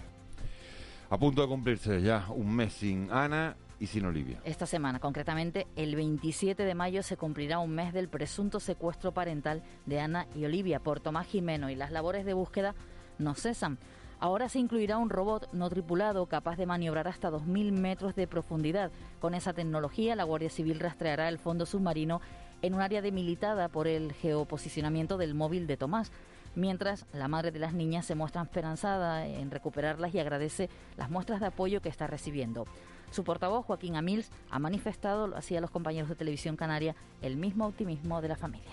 A 1.10 1.18
punto 1.18 1.42
de 1.42 1.48
cumplirse 1.48 2.02
ya 2.02 2.26
un 2.30 2.56
mes 2.56 2.74
sin 2.74 3.12
Ana 3.12 3.58
y 3.80 3.88
sin 3.88 4.06
Olivia. 4.06 4.40
Esta 4.46 4.66
semana, 4.66 5.00
concretamente 5.00 5.68
el 5.76 5.96
27 5.96 6.64
de 6.64 6.76
mayo, 6.76 7.04
se 7.04 7.18
cumplirá 7.18 7.60
un 7.60 7.72
mes 7.72 7.94
del 7.94 8.08
presunto 8.08 8.60
secuestro 8.60 9.12
parental 9.12 9.64
de 9.86 10.00
Ana 10.00 10.28
y 10.36 10.46
Olivia 10.46 10.80
por 10.80 11.00
Tomás 11.00 11.28
Jimeno 11.28 11.70
y 11.70 11.76
las 11.76 11.92
labores 11.92 12.26
de 12.26 12.34
búsqueda 12.34 12.76
no 13.18 13.34
cesan. 13.34 13.80
Ahora 14.20 14.50
se 14.50 14.60
incluirá 14.60 15.00
un 15.00 15.10
robot 15.10 15.52
no 15.52 15.68
tripulado 15.68 16.28
capaz 16.28 16.56
de 16.56 16.68
maniobrar 16.68 17.08
hasta 17.08 17.32
2.000 17.32 17.72
metros 17.72 18.14
de 18.14 18.28
profundidad. 18.28 18.92
Con 19.20 19.34
esa 19.34 19.52
tecnología, 19.52 20.16
la 20.16 20.26
Guardia 20.26 20.52
Civil 20.52 20.80
rastreará 20.80 21.28
el 21.28 21.40
fondo 21.40 21.66
submarino 21.66 22.22
en 22.62 22.74
un 22.74 22.82
área 22.82 23.02
demilitada 23.02 23.68
por 23.70 23.88
el 23.88 24.14
geoposicionamiento 24.14 25.18
del 25.18 25.34
móvil 25.34 25.68
de 25.68 25.78
Tomás. 25.78 26.12
Mientras, 26.56 27.06
la 27.14 27.28
madre 27.28 27.52
de 27.52 27.60
las 27.60 27.74
niñas 27.74 28.06
se 28.06 28.16
muestra 28.16 28.42
esperanzada 28.42 29.26
en 29.26 29.52
recuperarlas 29.52 30.14
y 30.14 30.20
agradece 30.20 30.70
las 30.98 31.10
muestras 31.10 31.40
de 31.40 31.48
apoyo 31.48 31.82
que 31.82 31.90
está 31.90 32.08
recibiendo. 32.08 32.66
Su 33.10 33.24
portavoz, 33.24 33.66
Joaquín 33.66 33.96
Amils, 33.96 34.32
ha 34.50 34.60
manifestado, 34.60 35.36
así 35.36 35.56
a 35.56 35.62
los 35.62 35.72
compañeros 35.72 36.10
de 36.10 36.16
Televisión 36.16 36.56
Canaria, 36.56 36.96
el 37.22 37.38
mismo 37.38 37.68
optimismo 37.68 38.22
de 38.22 38.28
la 38.30 38.36
familia. 38.36 38.72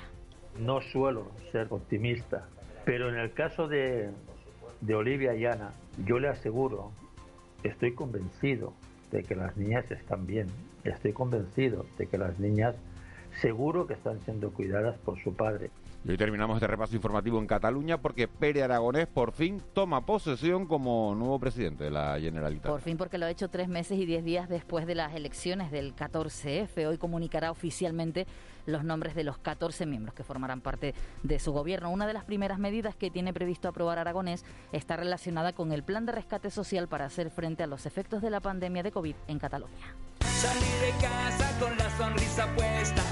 No 0.59 0.81
suelo 0.81 1.31
ser 1.53 1.69
optimista, 1.71 2.49
pero 2.85 3.09
en 3.09 3.17
el 3.17 3.33
caso 3.33 3.69
de, 3.69 4.11
de 4.81 4.95
Olivia 4.95 5.35
y 5.35 5.47
Ana, 5.47 5.73
yo 6.05 6.19
le 6.19 6.29
aseguro, 6.29 6.93
estoy 7.63 7.95
convencido 7.95 8.73
de 9.11 9.23
que 9.23 9.35
las 9.35 9.57
niñas 9.57 9.91
están 9.91 10.27
bien, 10.27 10.47
estoy 10.85 11.13
convencido 11.13 11.87
de 11.97 12.07
que 12.07 12.19
las 12.19 12.39
niñas 12.39 12.75
seguro 13.41 13.87
que 13.87 13.95
están 13.95 14.21
siendo 14.25 14.53
cuidadas 14.53 14.99
por 14.99 15.23
su 15.23 15.35
padre. 15.35 15.71
Y 16.05 16.11
hoy 16.11 16.17
terminamos 16.17 16.57
este 16.57 16.69
repaso 16.69 16.95
informativo 16.95 17.39
en 17.39 17.47
Cataluña 17.47 17.99
porque 18.01 18.29
Pere 18.29 18.63
Aragonés 18.63 19.09
por 19.09 19.33
fin 19.33 19.61
toma 19.75 20.07
posesión 20.07 20.67
como 20.67 21.15
nuevo 21.15 21.39
presidente 21.41 21.85
de 21.85 21.91
la 21.91 22.19
Generalitat. 22.21 22.71
Por 22.71 22.81
fin 22.81 22.97
porque 22.97 23.19
lo 23.19 23.27
ha 23.27 23.31
hecho 23.31 23.49
tres 23.49 23.69
meses 23.69 23.99
y 23.99 24.07
diez 24.07 24.25
días 24.25 24.49
después 24.49 24.87
de 24.87 24.95
las 24.95 25.15
elecciones 25.15 25.71
del 25.71 25.95
14F. 25.95 26.87
Hoy 26.87 26.99
comunicará 26.99 27.51
oficialmente 27.51 28.27
los 28.67 28.85
nombres 28.85 29.15
de 29.15 29.25
los 29.25 29.39
14 29.39 29.87
miembros 29.87 30.15
que 30.15 30.23
formarán 30.23 30.61
parte 30.61 30.95
de 31.23 31.39
su 31.39 31.53
gobierno. 31.53 31.91
Una 31.91 32.07
de 32.07 32.13
las 32.13 32.25
primeras 32.25 32.59
medidas 32.59 32.95
que 32.95 33.11
tiene 33.11 33.33
previsto 33.33 33.69
aprobar 33.69 33.99
Aragonés 33.99 34.45
está 34.73 34.97
relacionada 34.97 35.53
con 35.53 35.73
el 35.73 35.83
plan 35.83 36.07
de 36.07 36.13
rescate 36.13 36.51
social 36.51 36.87
para 36.87 37.07
hacer 37.07 37.31
frente 37.31 37.65
a 37.65 37.67
los 37.67 37.87
efectos 37.87 38.23
de 38.23 38.31
la 38.31 38.41
pandemia 38.41 38.83
de 38.83 38.93
COVID 38.93 39.17
en 39.27 39.39
Cataluña. 39.39 39.95
De 40.43 40.95
casa 41.01 41.59
con 41.59 41.77
la 41.77 41.91
sonrisa 41.97 42.47
puesta 42.55 43.03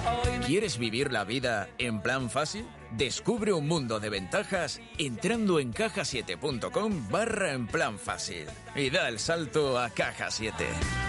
¿Quieres 0.47 0.79
vivir 0.79 1.11
la 1.11 1.25
vida 1.25 1.69
en 1.77 2.01
plan 2.01 2.31
fácil? 2.31 2.69
Descubre 2.93 3.53
un 3.53 3.67
mundo 3.67 3.99
de 3.99 4.11
ventajas 4.11 4.81
entrando 4.97 5.59
en 5.59 5.73
cajasiete.com 5.73 7.09
barra 7.11 7.53
en 7.53 7.67
plan 7.67 7.99
fácil 7.99 8.47
y 8.77 8.91
da 8.91 9.09
el 9.09 9.19
salto 9.19 9.77
a 9.77 9.91
Caja 9.91 10.31
7. 10.31 10.65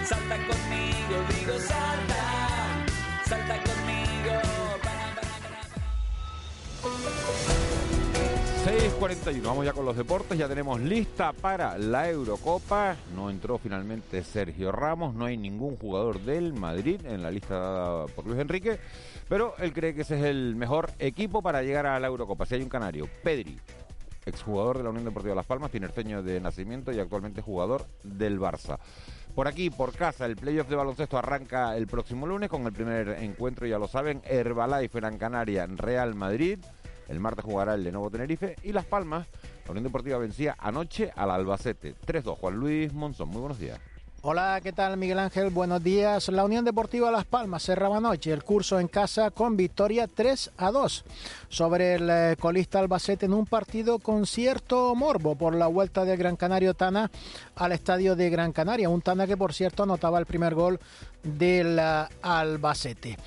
Salta 0.06 0.38
conmigo, 0.38 1.24
digo 1.38 1.60
salta 1.60 2.47
6.41, 9.00 9.44
vamos 9.44 9.63
ya 9.63 9.74
con 9.74 9.86
los 9.86 9.96
deportes, 9.96 10.38
ya 10.38 10.48
tenemos 10.48 10.82
lista 10.82 11.32
para 11.32 11.77
la 11.77 12.10
Eurocopa, 12.10 12.96
no 13.16 13.30
entró 13.30 13.60
finalmente 13.60 14.24
Sergio 14.24 14.72
Ramos, 14.72 15.13
no 15.13 15.25
hay 15.25 15.38
ningún 15.38 15.77
jugador 15.77 16.20
del 16.22 16.54
Madrid 16.54 17.01
en 17.06 17.22
la 17.22 17.30
lista 17.30 17.60
dada 17.60 18.06
por 18.08 18.25
Luis 18.25 18.39
Enrique, 18.39 18.80
pero 19.30 19.54
él 19.60 19.72
cree 19.72 19.94
que 19.94 20.01
ese 20.01 20.18
es 20.18 20.25
el 20.25 20.56
mejor 20.56 20.89
equipo 20.98 21.44
para 21.44 21.62
llegar 21.62 21.86
a 21.86 22.00
la 22.00 22.08
Eurocopa, 22.08 22.48
si 22.48 22.56
hay 22.56 22.63
un 22.63 22.70
canario, 22.70 23.08
Pedri, 23.24 23.60
exjugador 24.25 24.77
de 24.77 24.84
la 24.86 24.89
Unión 24.89 25.06
Deportiva 25.06 25.36
Las 25.36 25.46
Palmas, 25.46 25.70
tinerfeño 25.70 26.24
de 26.24 26.39
nacimiento 26.39 26.92
y 26.92 27.00
actualmente 27.00 27.42
jugador 27.42 27.86
del 28.04 28.39
Barça. 28.39 28.80
Por 29.36 29.48
aquí, 29.48 29.70
por 29.70 29.94
casa, 29.94 30.25
el 30.25 30.36
playoff 30.36 30.68
de 30.68 30.75
baloncesto 30.75 31.16
arranca 31.16 31.77
el 31.77 31.86
próximo 31.86 32.25
lunes 32.25 32.50
con 32.50 32.66
el 32.66 32.74
primer 32.74 33.10
encuentro, 33.22 33.68
ya 33.68 33.77
lo 33.77 33.88
saben, 33.88 34.24
Herbalife 34.25 35.00
Gran 35.00 35.20
Canaria, 35.20 35.68
Real 35.68 36.16
Madrid. 36.16 36.58
El 37.08 37.20
martes 37.20 37.46
jugará 37.46 37.74
el 37.74 37.84
de 37.84 37.92
Nuevo 37.92 38.10
Tenerife 38.10 38.56
y 38.64 38.72
Las 38.72 38.86
Palmas. 38.86 39.28
La 39.66 39.72
Unión 39.72 39.84
Deportiva 39.84 40.18
vencía 40.18 40.56
anoche 40.60 41.12
al 41.16 41.32
Albacete. 41.32 41.96
3-2. 42.06 42.38
Juan 42.38 42.56
Luis 42.56 42.94
Monzón, 42.94 43.30
muy 43.30 43.40
buenos 43.40 43.60
días. 43.60 43.80
Hola, 44.22 44.60
¿qué 44.64 44.74
tal 44.74 44.98
Miguel 44.98 45.20
Ángel? 45.20 45.52
Buenos 45.52 45.84
días. 45.84 46.28
La 46.30 46.44
Unión 46.44 46.66
Deportiva 46.66 47.12
Las 47.12 47.26
Palmas 47.26 47.64
cerraba 47.64 47.98
anoche 47.98 48.34
el 48.34 48.44
curso 48.44 48.80
en 48.80 48.88
casa 48.88 49.30
con 49.30 49.56
victoria 49.56 50.08
3 50.08 50.52
a 50.58 50.72
2 50.72 51.06
sobre 51.50 51.96
el 51.96 52.10
eh, 52.10 52.36
colista 52.38 52.80
Albacete 52.80 53.28
en 53.28 53.34
un 53.34 53.46
partido 53.46 54.00
con 54.00 54.26
cierto 54.26 54.96
morbo 54.96 55.36
por 55.36 55.56
la 55.56 55.68
vuelta 55.68 56.04
de 56.04 56.18
Gran 56.18 56.36
Canario 56.36 56.74
Tana 56.74 57.12
al 57.56 57.72
estadio 57.72 58.16
de 58.16 58.30
Gran 58.32 58.52
Canaria. 58.52 58.90
Un 58.90 59.02
Tana 59.02 59.28
que 59.28 59.38
por 59.38 59.54
cierto 59.54 59.84
anotaba 59.84 60.18
el 60.20 60.26
primer 60.26 60.56
gol 60.56 60.80
del 61.24 61.78
eh, 61.80 62.06
Albacete. 62.22 63.18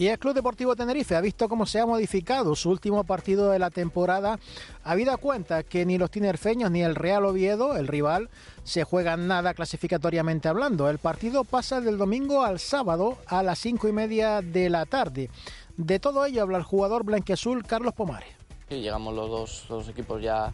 Y 0.00 0.08
el 0.08 0.18
Club 0.18 0.32
Deportivo 0.32 0.74
Tenerife 0.74 1.14
ha 1.14 1.20
visto 1.20 1.46
cómo 1.46 1.66
se 1.66 1.78
ha 1.78 1.84
modificado 1.84 2.56
su 2.56 2.70
último 2.70 3.04
partido 3.04 3.50
de 3.50 3.58
la 3.58 3.68
temporada, 3.68 4.38
habida 4.82 5.18
cuenta 5.18 5.62
que 5.62 5.84
ni 5.84 5.98
los 5.98 6.10
tinerfeños 6.10 6.70
ni 6.70 6.82
el 6.82 6.94
Real 6.94 7.26
Oviedo, 7.26 7.76
el 7.76 7.86
rival, 7.86 8.30
se 8.64 8.82
juegan 8.82 9.28
nada 9.28 9.52
clasificatoriamente 9.52 10.48
hablando. 10.48 10.88
El 10.88 10.96
partido 10.96 11.44
pasa 11.44 11.82
del 11.82 11.98
domingo 11.98 12.44
al 12.44 12.60
sábado 12.60 13.18
a 13.26 13.42
las 13.42 13.58
cinco 13.58 13.88
y 13.88 13.92
media 13.92 14.40
de 14.40 14.70
la 14.70 14.86
tarde. 14.86 15.28
De 15.76 15.98
todo 15.98 16.24
ello 16.24 16.44
habla 16.44 16.56
el 16.56 16.64
jugador 16.64 17.04
blanqueazul 17.04 17.66
Carlos 17.66 17.92
Pomares. 17.92 18.34
Llegamos 18.70 19.14
los 19.14 19.68
dos, 19.68 19.88
equipos 19.90 20.22
ya 20.22 20.50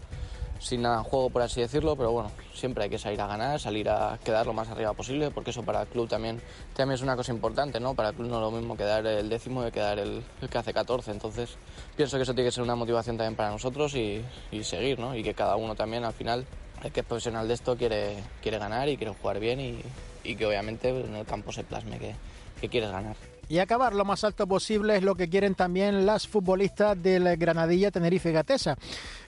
sin 0.59 0.83
nada 0.83 0.99
en 0.99 1.05
juego, 1.05 1.31
por 1.31 1.43
así 1.43 1.61
decirlo, 1.61 1.97
pero 1.97 2.13
bueno, 2.13 2.31
siempre 2.55 2.85
hay 2.85 2.91
que 2.91 2.99
salir 2.99 3.21
a 3.21 3.27
ganar, 3.27 3.61
salir 3.61 3.89
a 3.89 4.19
quedar 4.25 4.47
lo 4.47 4.53
más 4.53 4.69
arriba 4.69 4.93
posible, 4.93 5.31
porque 5.31 5.51
eso 5.51 5.63
para 5.63 5.83
el 5.83 5.89
club 5.89 6.09
también, 6.09 6.41
también 6.75 6.95
es 6.95 7.03
una 7.03 7.17
cosa 7.17 7.33
importante, 7.33 7.81
¿no? 7.81 7.95
Para 7.95 8.11
el 8.11 8.15
club 8.15 8.29
no 8.29 8.37
es 8.37 8.43
lo 8.43 8.51
mismo 8.51 8.77
quedar 8.77 9.07
el 9.07 9.29
décimo 9.29 9.63
que 9.65 9.73
quedar 9.73 9.99
el, 9.99 10.23
que 10.51 10.59
hace 10.59 10.73
14, 10.73 11.11
entonces 11.11 11.57
pienso 11.97 12.17
que 12.17 12.23
eso 12.23 12.35
tiene 12.35 12.49
que 12.49 12.53
ser 12.53 12.63
una 12.63 12.77
motivación 12.77 13.17
también 13.17 13.37
para 13.37 13.51
nosotros 13.51 13.95
y, 13.95 14.25
seguir, 14.63 14.99
¿no? 14.99 15.15
Y 15.15 15.23
que 15.23 15.35
cada 15.35 15.57
uno 15.57 15.75
también 15.75 16.05
al 16.05 16.13
final, 16.13 16.47
el 16.83 16.93
que 16.93 17.01
es 17.01 17.07
profesional 17.07 17.47
de 17.47 17.55
esto, 17.55 17.77
quiere, 17.77 18.17
quiere 18.43 18.59
ganar 18.59 18.89
y 18.89 18.97
quiere 18.97 19.15
jugar 19.15 19.39
bien 19.39 19.61
y, 19.61 19.79
y 20.25 20.37
que 20.37 20.47
obviamente 20.47 20.89
en 20.89 21.15
el 21.15 21.27
campo 21.27 21.53
se 21.53 21.63
plasme 21.63 21.99
que, 21.99 22.15
que 22.61 22.69
quieres 22.69 22.91
ganar. 22.91 23.17
Y 23.49 23.59
acabar 23.59 23.95
lo 23.95 24.05
más 24.05 24.25
alto 24.25 24.47
posible 24.49 24.97
es 24.97 25.05
lo 25.05 25.15
que 25.15 25.29
quieren 25.29 25.55
también 25.55 26.05
las 26.05 26.27
futbolistas 26.27 27.01
del 27.01 27.37
Granadilla 27.37 27.93
Tenerife 27.93 28.33
Gatesa 28.33 28.77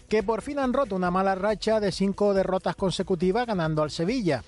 que 0.09 0.23
por 0.23 0.43
fin 0.43 0.59
han 0.59 0.73
roto 0.73 0.97
una 0.97 1.11
mala 1.11 1.35
racha 1.35 1.81
de 1.81 1.93
cinco 1.93 2.35
derrotas 2.35 2.77
consecutivas 2.77 3.47
ganando 3.47 3.83
al 3.83 3.91
Sevilla. 3.91 4.43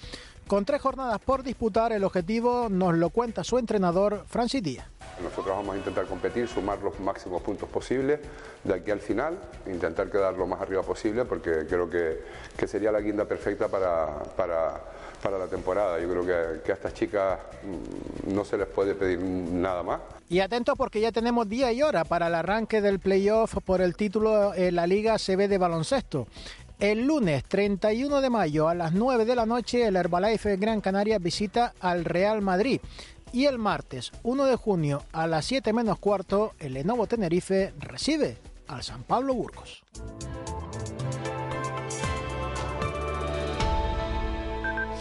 Con 0.46 0.64
tres 0.64 0.80
jornadas 0.80 1.20
por 1.20 1.44
disputar, 1.44 1.92
el 1.92 2.02
objetivo 2.02 2.68
nos 2.68 2.94
lo 2.94 3.10
cuenta 3.10 3.44
su 3.44 3.56
entrenador, 3.56 4.24
Francis 4.26 4.62
Díaz. 4.62 4.86
Nosotros 5.22 5.54
vamos 5.54 5.74
a 5.74 5.78
intentar 5.78 6.06
competir, 6.06 6.48
sumar 6.48 6.78
los 6.80 6.98
máximos 6.98 7.42
puntos 7.42 7.68
posibles 7.68 8.18
de 8.64 8.74
aquí 8.74 8.90
al 8.90 9.00
final, 9.00 9.38
intentar 9.66 10.10
quedar 10.10 10.34
lo 10.34 10.46
más 10.46 10.60
arriba 10.60 10.82
posible 10.82 11.24
porque 11.24 11.66
creo 11.68 11.88
que, 11.88 12.24
que 12.56 12.66
sería 12.66 12.90
la 12.90 13.00
guinda 13.00 13.26
perfecta 13.26 13.68
para, 13.68 14.24
para, 14.36 14.80
para, 15.22 15.38
la 15.38 15.46
temporada. 15.46 16.00
Yo 16.00 16.08
creo 16.08 16.26
que, 16.62 16.72
a 16.72 16.74
estas 16.74 16.94
chicas 16.94 17.38
mm, 17.62 18.34
no 18.34 18.44
se 18.44 18.56
les 18.56 18.66
puede 18.66 18.94
pedir 18.94 19.20
nada 19.20 19.82
más. 19.82 20.00
Y 20.28 20.40
atentos 20.40 20.76
porque 20.76 21.00
ya 21.00 21.12
tenemos 21.12 21.48
día 21.48 21.72
y 21.72 21.82
hora 21.82 22.04
para 22.04 22.28
el 22.28 22.34
arranque 22.34 22.80
del 22.80 23.00
playoff 23.00 23.56
por 23.64 23.80
el 23.80 23.96
título 23.96 24.54
en 24.54 24.76
la 24.76 24.86
Liga 24.86 25.16
CB 25.18 25.48
de 25.48 25.58
baloncesto. 25.58 26.26
El 26.78 27.06
lunes 27.06 27.44
31 27.44 28.20
de 28.22 28.30
mayo 28.30 28.68
a 28.68 28.74
las 28.74 28.92
9 28.92 29.26
de 29.26 29.34
la 29.34 29.44
noche 29.44 29.86
el 29.86 29.96
Herbalife 29.96 30.56
Gran 30.56 30.80
Canaria 30.80 31.18
visita 31.18 31.74
al 31.80 32.04
Real 32.04 32.40
Madrid. 32.40 32.80
Y 33.32 33.46
el 33.46 33.58
martes 33.58 34.12
1 34.22 34.44
de 34.46 34.56
junio 34.56 35.02
a 35.12 35.26
las 35.26 35.44
7 35.44 35.72
menos 35.72 35.98
cuarto 35.98 36.54
el 36.58 36.74
Lenovo 36.74 37.06
Tenerife 37.06 37.74
recibe 37.78 38.38
al 38.66 38.82
San 38.82 39.02
Pablo 39.02 39.34
Burgos. 39.34 39.82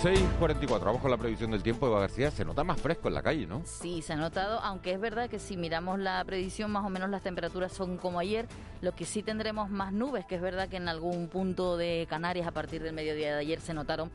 6.44, 0.01 0.86
vamos 0.86 1.01
con 1.01 1.12
la 1.12 1.18
previsión 1.18 1.51
del 1.51 1.62
tiempo. 1.62 1.86
Eva 1.86 2.00
García, 2.00 2.32
se 2.32 2.46
nota 2.46 2.63
más 2.63 2.79
fresco 2.79 3.10
en 3.10 3.15
la 3.15 3.22
calle, 3.22 3.46
¿no? 3.46 3.63
Sí, 3.65 4.01
se 4.01 4.13
ha 4.13 4.15
notado, 4.15 4.62
aunque 4.62 4.94
es 4.94 5.01
verdad 5.01 5.29
que 5.29 5.39
si 5.39 5.58
miramos 5.58 6.00
la 6.00 6.24
predicción, 6.24 6.72
más 6.72 6.86
o 6.86 6.89
menos 6.89 7.10
las 7.10 7.22
temperaturas 7.22 7.74
son 7.74 7.98
como 7.98 8.18
ayer. 8.18 8.48
Lo 8.79 8.96
que 8.96 9.03
sí 9.03 9.24
tendremos 9.24 9.70
más 9.70 9.91
nubes, 9.91 10.25
que 10.25 10.36
es 10.36 10.41
verdad 10.41 10.70
que 10.70 10.77
en 10.77 10.88
algún 10.88 11.27
punto 11.27 11.75
de 11.75 12.08
Canarias 12.10 12.48
a 12.48 12.51
partir 12.51 12.82
del 12.82 12.94
mediodía 12.94 13.34
de 13.34 13.41
ayer 13.41 13.60
se 13.60 13.74
notaron 13.74 14.10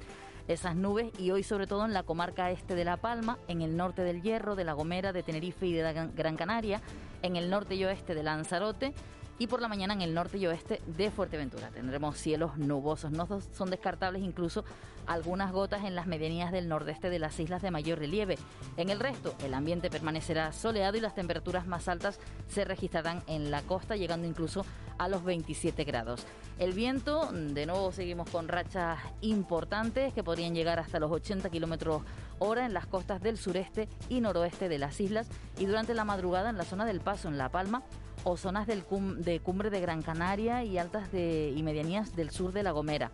esas 0.49 0.75
nubes 0.75 1.13
y 1.21 1.33
hoy 1.33 1.43
sobre 1.43 1.67
todo 1.67 1.85
en 1.85 1.93
la 1.93 2.03
comarca 2.03 2.51
este 2.51 2.75
de 2.75 2.87
La 2.87 2.97
Palma, 2.97 3.37
en 3.47 3.61
el 3.61 3.77
norte 3.77 4.01
del 4.05 4.23
Hierro, 4.23 4.57
de 4.57 4.65
La 4.65 4.73
Gomera, 4.73 5.13
de 5.13 5.23
Tenerife 5.23 5.67
y 5.67 5.75
de 5.75 6.09
Gran 6.15 6.37
Canaria, 6.37 6.81
en 7.21 7.37
el 7.37 7.51
norte 7.51 7.75
y 7.75 7.85
oeste 7.85 8.15
de 8.15 8.23
Lanzarote 8.23 8.95
y 9.39 9.47
por 9.47 9.61
la 9.61 9.69
mañana 9.69 9.95
en 9.95 10.03
el 10.03 10.15
norte 10.15 10.39
y 10.39 10.47
oeste 10.47 10.81
de 10.87 11.11
Fuerteventura. 11.11 11.69
Tendremos 11.69 12.17
cielos 12.19 12.57
nubosos, 12.57 13.11
no 13.11 13.27
son 13.53 13.71
descartables 13.71 14.23
incluso 14.23 14.65
algunas 15.07 15.53
gotas 15.53 15.85
en 15.85 15.95
las 15.95 16.07
medianías 16.07 16.53
del 16.53 16.69
nordeste 16.69 17.11
de 17.11 17.19
las 17.19 17.39
islas 17.39 17.63
de 17.63 17.71
mayor 17.71 17.99
relieve. 17.99 18.39
En 18.77 18.89
el 18.89 19.01
resto, 19.01 19.35
el 19.45 19.55
ambiente 19.55 19.91
permanecerá 19.91 20.53
soleado 20.53 20.97
y 20.97 21.01
las 21.01 21.15
temperaturas 21.15 21.67
más 21.67 21.89
altas 21.89 22.19
se 22.49 22.65
registrarán 22.65 23.23
en 23.27 23.51
la 23.51 23.63
costa, 23.63 23.97
llegando 23.97 24.27
incluso 24.27 24.65
a 24.99 25.09
los 25.09 25.25
27 25.25 25.85
grados. 25.85 26.25
El 26.59 26.73
viento, 26.73 27.31
de 27.33 27.67
nuevo 27.67 27.93
seguimos 27.93 28.31
con 28.31 28.49
rachas 28.49 28.99
importantes 29.21 30.15
que 30.15 30.23
podrían 30.23 30.55
llegar 30.55 30.79
hasta 30.79 31.01
los 31.01 31.11
80 31.11 31.51
kilómetros 31.51 32.03
hora 32.39 32.65
en 32.65 32.75
las 32.75 32.87
costas 32.87 33.21
del 33.21 33.37
sureste 33.37 33.89
y 34.09 34.21
noroeste 34.21 34.69
de 34.69 34.79
las 34.79 35.01
islas 35.01 35.29
y 35.59 35.67
durante 35.67 35.95
la 35.95 36.05
madrugada 36.05 36.51
en 36.51 36.57
la 36.57 36.65
zona 36.65 36.85
del 36.85 37.01
Paso, 37.01 37.29
en 37.29 37.39
La 37.39 37.49
Palma, 37.49 37.83
o 38.25 38.37
zonas 38.37 38.67
del 38.67 38.85
de 39.19 39.41
cumbre 39.41 39.71
de 39.71 39.81
Gran 39.81 40.03
Canaria 40.03 40.65
y 40.65 40.79
altas 40.79 41.13
de, 41.13 41.53
y 41.55 41.63
medianías 41.63 42.17
del 42.17 42.31
sur 42.31 42.53
de 42.53 42.63
La 42.63 42.73
Gomera. 42.73 43.11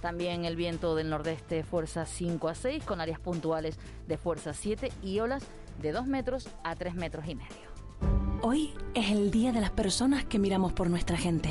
También 0.00 0.44
el 0.44 0.56
viento 0.56 0.94
del 0.94 1.10
nordeste 1.10 1.62
fuerza 1.62 2.06
5 2.06 2.48
a 2.48 2.54
6 2.54 2.84
con 2.84 3.00
áreas 3.00 3.20
puntuales 3.20 3.78
de 4.08 4.16
fuerza 4.16 4.52
7 4.52 4.90
y 5.02 5.20
olas 5.20 5.44
de 5.80 5.92
2 5.92 6.06
metros 6.06 6.48
a 6.64 6.74
3 6.74 6.94
metros 6.94 7.26
y 7.28 7.34
medio. 7.34 7.72
Hoy 8.42 8.74
es 8.94 9.10
el 9.10 9.30
día 9.30 9.52
de 9.52 9.60
las 9.60 9.70
personas 9.70 10.24
que 10.24 10.40
miramos 10.40 10.72
por 10.72 10.90
nuestra 10.90 11.16
gente, 11.16 11.50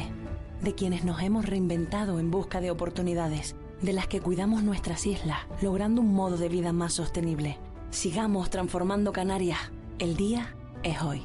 de 0.62 0.76
quienes 0.76 1.06
nos 1.06 1.22
hemos 1.22 1.46
reinventado 1.46 2.20
en 2.20 2.30
busca 2.30 2.60
de 2.60 2.70
oportunidades, 2.70 3.56
de 3.82 3.94
las 3.94 4.08
que 4.08 4.20
cuidamos 4.20 4.64
nuestras 4.64 5.06
islas, 5.06 5.40
logrando 5.62 6.02
un 6.02 6.14
modo 6.14 6.36
de 6.36 6.50
vida 6.50 6.74
más 6.74 6.94
sostenible. 6.94 7.58
Sigamos 7.92 8.50
transformando 8.50 9.14
Canarias. 9.14 9.60
El 10.00 10.18
día 10.18 10.54
es 10.84 11.02
hoy. 11.02 11.22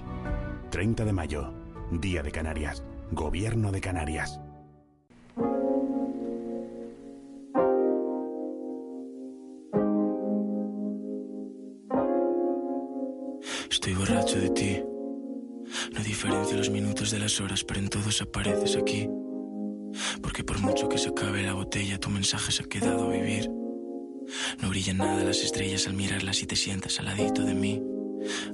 30 0.71 1.05
de 1.05 1.13
mayo, 1.13 1.53
Día 1.91 2.23
de 2.23 2.33
Canarias, 2.33 2.83
Gobierno 3.13 3.71
de 3.71 3.81
Canarias. 3.81 4.41
Estoy 13.71 13.95
borracho 13.95 14.41
de 14.41 14.51
ti. 14.51 14.83
No 15.93 16.03
diferencio 16.03 16.57
los 16.57 16.71
minutos 16.71 17.13
de 17.13 17.21
las 17.21 17.41
horas, 17.41 17.63
pero 17.63 17.79
en 17.79 17.89
todos 17.89 18.21
apareces 18.21 18.77
aquí. 18.77 19.09
Porque 20.21 20.43
por 20.43 20.59
mucho 20.61 20.89
que 20.89 20.99
se 20.99 21.11
acabe 21.11 21.45
la 21.45 21.55
botella, 21.55 21.99
tu 21.99 22.11
mensaje 22.11 22.51
se 22.51 22.65
ha 22.65 22.67
quedado 22.67 23.07
a 23.07 23.13
vivir. 23.13 23.49
No 24.61 24.71
brillan 24.71 24.99
nada 24.99 25.23
las 25.23 25.45
estrellas 25.45 25.87
al 25.87 25.95
mirarlas 25.95 26.43
y 26.43 26.47
te 26.47 26.57
sientas 26.57 26.99
al 26.99 27.07
ladito 27.07 27.43
de 27.43 27.55
mí, 27.55 27.81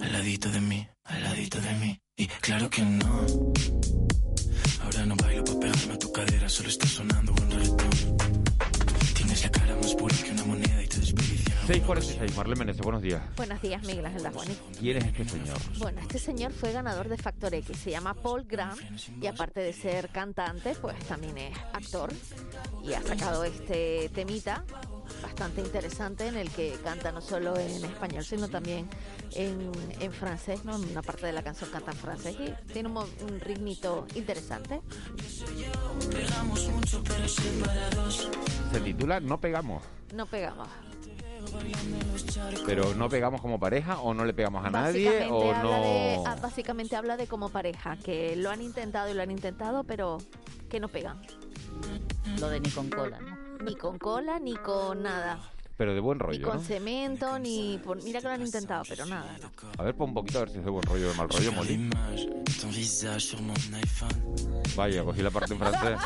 al 0.02 0.12
ladito 0.12 0.50
de 0.50 0.60
mí, 0.60 0.86
al 1.04 1.22
ladito 1.22 1.58
de 1.58 1.74
mí. 1.74 2.01
Y 2.16 2.26
claro 2.26 2.68
que 2.68 2.82
no. 2.82 3.26
Ahora 4.84 5.06
no 5.06 5.16
bailo 5.16 5.44
para 5.44 5.60
pegarme 5.60 5.94
a 5.94 5.98
tu 5.98 6.12
cadera, 6.12 6.48
solo 6.48 6.68
está 6.68 6.86
sonando 6.86 7.32
un 7.32 7.50
reggaetón. 7.50 8.16
Tienes 9.14 9.42
la 9.44 9.50
cara 9.50 9.76
más 9.76 9.94
pura 9.94 10.14
que 10.22 10.30
una 10.30 10.44
moneda 10.44 10.82
y 10.82 10.88
te 10.88 10.98
desperdicias. 11.00 11.56
646, 11.66 12.36
Marlene 12.36 12.58
Menezes, 12.58 12.82
buenos 12.82 13.00
días. 13.00 13.22
Buenos 13.36 13.62
días, 13.62 13.82
Miguel 13.84 14.04
Ángel 14.04 14.22
Dajoni. 14.24 14.56
¿Quién 14.78 14.96
es 14.98 15.04
este 15.06 15.24
señor? 15.24 15.58
Bueno, 15.78 16.00
este 16.02 16.18
señor 16.18 16.52
fue 16.52 16.72
ganador 16.72 17.08
de 17.08 17.16
Factor 17.16 17.54
X, 17.54 17.78
se 17.78 17.90
llama 17.90 18.12
Paul 18.12 18.44
Graham 18.44 18.78
y 19.20 19.26
aparte 19.26 19.60
de 19.60 19.72
ser 19.72 20.10
cantante, 20.10 20.74
pues 20.82 20.98
también 21.06 21.38
es 21.38 21.56
actor 21.72 22.12
y 22.84 22.92
ha 22.92 23.02
sacado 23.02 23.44
este 23.44 24.10
temita 24.10 24.64
bastante 25.22 25.60
interesante 25.60 26.26
en 26.26 26.36
el 26.36 26.50
que 26.50 26.76
canta 26.84 27.12
no 27.12 27.20
solo 27.20 27.56
en 27.58 27.84
español, 27.84 28.24
sino 28.24 28.48
también 28.48 28.88
en, 29.34 29.70
en 30.00 30.12
francés, 30.12 30.64
¿no? 30.64 30.76
En 30.76 30.90
una 30.90 31.02
parte 31.02 31.26
de 31.26 31.32
la 31.32 31.42
canción 31.42 31.70
canta 31.70 31.92
en 31.92 31.96
francés 31.96 32.36
y 32.38 32.72
tiene 32.72 32.88
un, 32.88 32.96
un 32.98 33.40
ritmito 33.40 34.06
interesante. 34.14 34.80
Se 38.72 38.80
titula 38.80 39.20
No 39.20 39.40
pegamos. 39.40 39.82
No 40.14 40.26
pegamos. 40.26 40.68
Pero 42.66 42.94
no 42.94 43.08
pegamos 43.08 43.40
como 43.40 43.58
pareja 43.58 44.00
o 44.00 44.14
no 44.14 44.24
le 44.24 44.32
pegamos 44.32 44.64
a 44.64 44.70
nadie 44.70 45.26
o 45.28 45.52
habla 45.52 45.62
no. 45.62 45.70
de- 45.82 46.22
ah, 46.26 46.36
básicamente 46.40 46.94
habla 46.96 47.16
de 47.16 47.26
como 47.26 47.48
pareja, 47.48 47.96
que 47.96 48.36
lo 48.36 48.50
han 48.50 48.62
intentado 48.62 49.10
y 49.10 49.14
lo 49.14 49.22
han 49.22 49.30
intentado, 49.30 49.82
pero 49.84 50.18
que 50.70 50.78
no 50.78 50.88
pegan. 50.88 51.20
Lo 52.38 52.48
de 52.48 52.60
ni 52.60 52.70
con 52.70 52.88
cola, 52.90 53.18
¿no? 53.20 53.31
Ni 53.64 53.74
con 53.76 53.98
cola, 53.98 54.38
ni 54.38 54.54
con 54.56 55.02
nada. 55.02 55.38
Pero 55.76 55.94
de 55.94 56.00
buen 56.00 56.18
Ni 56.18 56.24
rollo, 56.24 56.46
con 56.48 56.58
¿no? 56.58 56.62
cemento, 56.62 57.38
ni... 57.38 57.78
por- 57.82 58.02
Mira 58.02 58.20
que 58.20 58.26
lo 58.28 58.34
han 58.34 58.42
intentado, 58.42 58.82
pero 58.88 59.06
nada. 59.06 59.36
no. 59.40 59.50
A 59.78 59.82
ver, 59.84 59.94
pon 59.96 60.10
un 60.10 60.14
poquito 60.14 60.38
a 60.38 60.40
ver 60.42 60.50
si 60.50 60.58
es 60.58 60.64
de 60.64 60.70
buen 60.70 60.84
rollo 60.84 61.08
o 61.08 61.12
de 61.12 61.16
mal 61.16 61.28
rollo, 61.28 61.52
Molly. 61.52 61.90
Vaya, 64.76 65.04
cogí 65.04 65.22
la 65.22 65.30
parte 65.30 65.54
en 65.54 65.58
francés. 65.58 65.98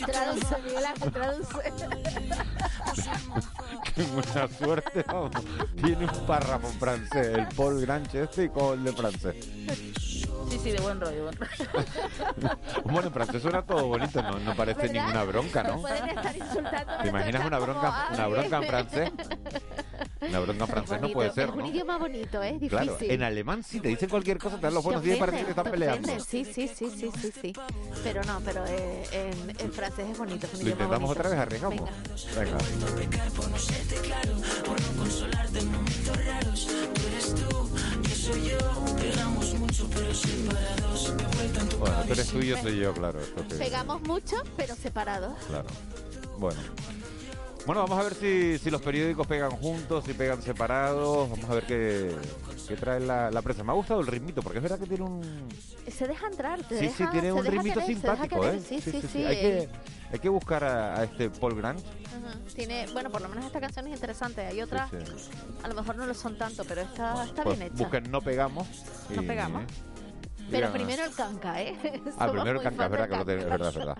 Traduce, 0.06 0.56
Miguel 0.64 0.84
Ángel, 0.84 1.12
traduce. 1.12 1.56
Qué 3.94 4.02
buena 4.04 4.48
suerte, 4.56 5.04
vamos. 5.08 5.30
Tiene 5.82 6.04
un 6.04 6.26
párrafo 6.26 6.68
en 6.68 6.78
francés, 6.78 7.38
el 7.38 7.48
Paul 7.56 7.80
Granche 7.80 8.22
este 8.22 8.44
y 8.44 8.48
con 8.50 8.78
el 8.78 8.84
de 8.84 8.92
francés. 8.92 9.36
Sí, 10.56 10.62
sí, 10.64 10.70
de 10.70 10.80
buen 10.80 11.00
rollo. 11.00 11.24
buen 11.24 11.36
rollo. 11.36 12.56
Bueno, 12.84 13.08
en 13.08 13.12
francés 13.12 13.42
suena 13.42 13.62
todo 13.62 13.86
bonito, 13.88 14.22
no, 14.22 14.38
no 14.38 14.54
parece 14.56 14.82
¿Verdad? 14.88 14.92
ninguna 15.02 15.24
bronca, 15.24 15.62
¿no? 15.62 15.80
pueden 15.80 16.08
estar 16.08 16.36
insultando. 16.36 16.92
¿Te 17.02 17.08
imaginas 17.08 17.46
una 17.46 17.58
bronca, 17.58 18.08
una 18.14 18.26
bronca 18.28 18.56
en 18.58 18.64
francés? 18.64 19.12
Una 20.22 20.40
bronca 20.40 20.64
en 20.64 20.70
francés 20.70 21.00
no 21.00 21.08
puede 21.10 21.32
ser, 21.32 21.48
Es 21.48 21.54
un 21.54 21.58
¿no? 21.60 21.66
idioma 21.68 21.98
bonito, 21.98 22.42
¿eh? 22.42 22.52
difícil. 22.52 22.68
Claro, 22.70 22.96
en 23.00 23.22
alemán 23.22 23.62
sí 23.62 23.80
te 23.80 23.88
dicen 23.88 24.08
cualquier 24.08 24.38
cosa, 24.38 24.56
te 24.56 24.62
dan 24.62 24.74
los 24.74 24.84
buenos 24.84 25.02
días 25.02 25.16
y 25.16 25.20
parece 25.20 25.44
que 25.44 25.50
están 25.50 25.70
peleando. 25.70 26.08
Sí, 26.20 26.44
sí, 26.44 26.68
sí, 26.68 26.88
sí, 26.90 27.10
sí, 27.20 27.32
sí. 27.42 27.52
Pero 28.02 28.22
no, 28.24 28.40
pero 28.44 28.64
eh, 28.66 29.04
en, 29.12 29.50
en 29.58 29.72
francés 29.72 30.06
es 30.10 30.18
bonito. 30.18 30.46
Es 30.46 30.54
un 30.54 30.60
Lo 30.60 30.64
idioma 30.66 30.84
intentamos 30.84 31.08
bonito. 31.08 31.20
otra 31.20 31.30
vez, 31.30 31.38
arriesgamos. 31.40 31.90
Venga. 32.36 32.56
Venga. 32.58 33.26
Tú 42.06 42.12
eres 42.12 42.28
tú 42.28 42.38
y 42.38 42.46
yo 42.46 42.56
soy 42.58 42.78
yo, 42.78 42.92
claro. 42.94 43.20
Pegamos 43.58 44.00
mucho, 44.02 44.36
pero 44.56 44.74
separados. 44.76 45.34
Claro. 45.46 45.68
Bueno. 46.38 46.60
Bueno, 47.66 47.82
vamos 47.82 47.98
a 47.98 48.04
ver 48.04 48.14
si, 48.14 48.58
si 48.58 48.70
los 48.70 48.80
periódicos 48.80 49.26
pegan 49.26 49.50
juntos, 49.50 50.04
si 50.04 50.12
pegan 50.12 50.40
separados. 50.40 51.28
Vamos 51.30 51.50
a 51.50 51.54
ver 51.54 51.64
qué, 51.64 52.14
qué 52.68 52.76
trae 52.76 53.00
la, 53.00 53.28
la 53.32 53.42
prensa. 53.42 53.64
Me 53.64 53.72
ha 53.72 53.74
gustado 53.74 54.00
el 54.00 54.06
ritmito, 54.06 54.40
porque 54.40 54.58
es 54.58 54.62
verdad 54.62 54.78
que 54.78 54.86
tiene 54.86 55.02
un... 55.02 55.48
Se 55.90 56.06
deja 56.06 56.28
entrar, 56.28 56.62
te 56.62 56.78
Sí, 56.78 56.86
deja, 56.86 57.06
sí, 57.06 57.10
tiene 57.10 57.32
un 57.32 57.44
ritmito 57.44 57.80
querer, 57.80 57.86
simpático. 57.86 58.46
¿eh? 58.46 58.60
Sí, 58.60 58.80
sí, 58.80 59.02
sí. 59.12 59.24
Hay, 59.24 59.36
que, 59.36 59.68
hay 60.12 60.18
que 60.20 60.28
buscar 60.28 60.62
a, 60.62 61.00
a 61.00 61.04
este 61.04 61.28
Paul 61.28 61.56
Grant. 61.56 61.80
Tiene, 62.54 62.86
bueno, 62.92 63.10
por 63.10 63.20
lo 63.20 63.28
menos 63.28 63.44
esta 63.44 63.58
canción 63.58 63.88
es 63.88 63.94
interesante. 63.94 64.42
Hay 64.46 64.62
otras, 64.62 64.88
Sí, 64.90 64.96
a 65.64 65.66
lo 65.66 65.74
mejor 65.74 65.96
no 65.96 66.06
lo 66.06 66.14
son 66.14 66.38
tanto, 66.38 66.64
pero 66.64 66.82
esta 66.82 67.24
está 67.24 67.42
Pues 67.42 67.58
bien 67.58 67.72
hecha. 67.72 67.82
busquen 67.82 68.10
No 68.12 68.20
Pegamos. 68.20 68.68
No 69.10 69.22
Pegamos. 69.24 69.64
Pero 70.50 70.60
vean- 70.68 70.72
primero 70.72 71.04
el 71.04 71.14
canca, 71.14 71.62
¿eh? 71.62 71.76
Ah, 72.18 72.30
primero 72.30 72.58
el 72.58 72.62
canca, 72.62 72.84
es 72.84 72.90
verdad 72.90 73.08
que 73.08 73.14
lo 73.16 73.20
es 73.20 73.44
verdad, 73.48 73.68
es 73.68 73.74
verdad. 73.74 73.96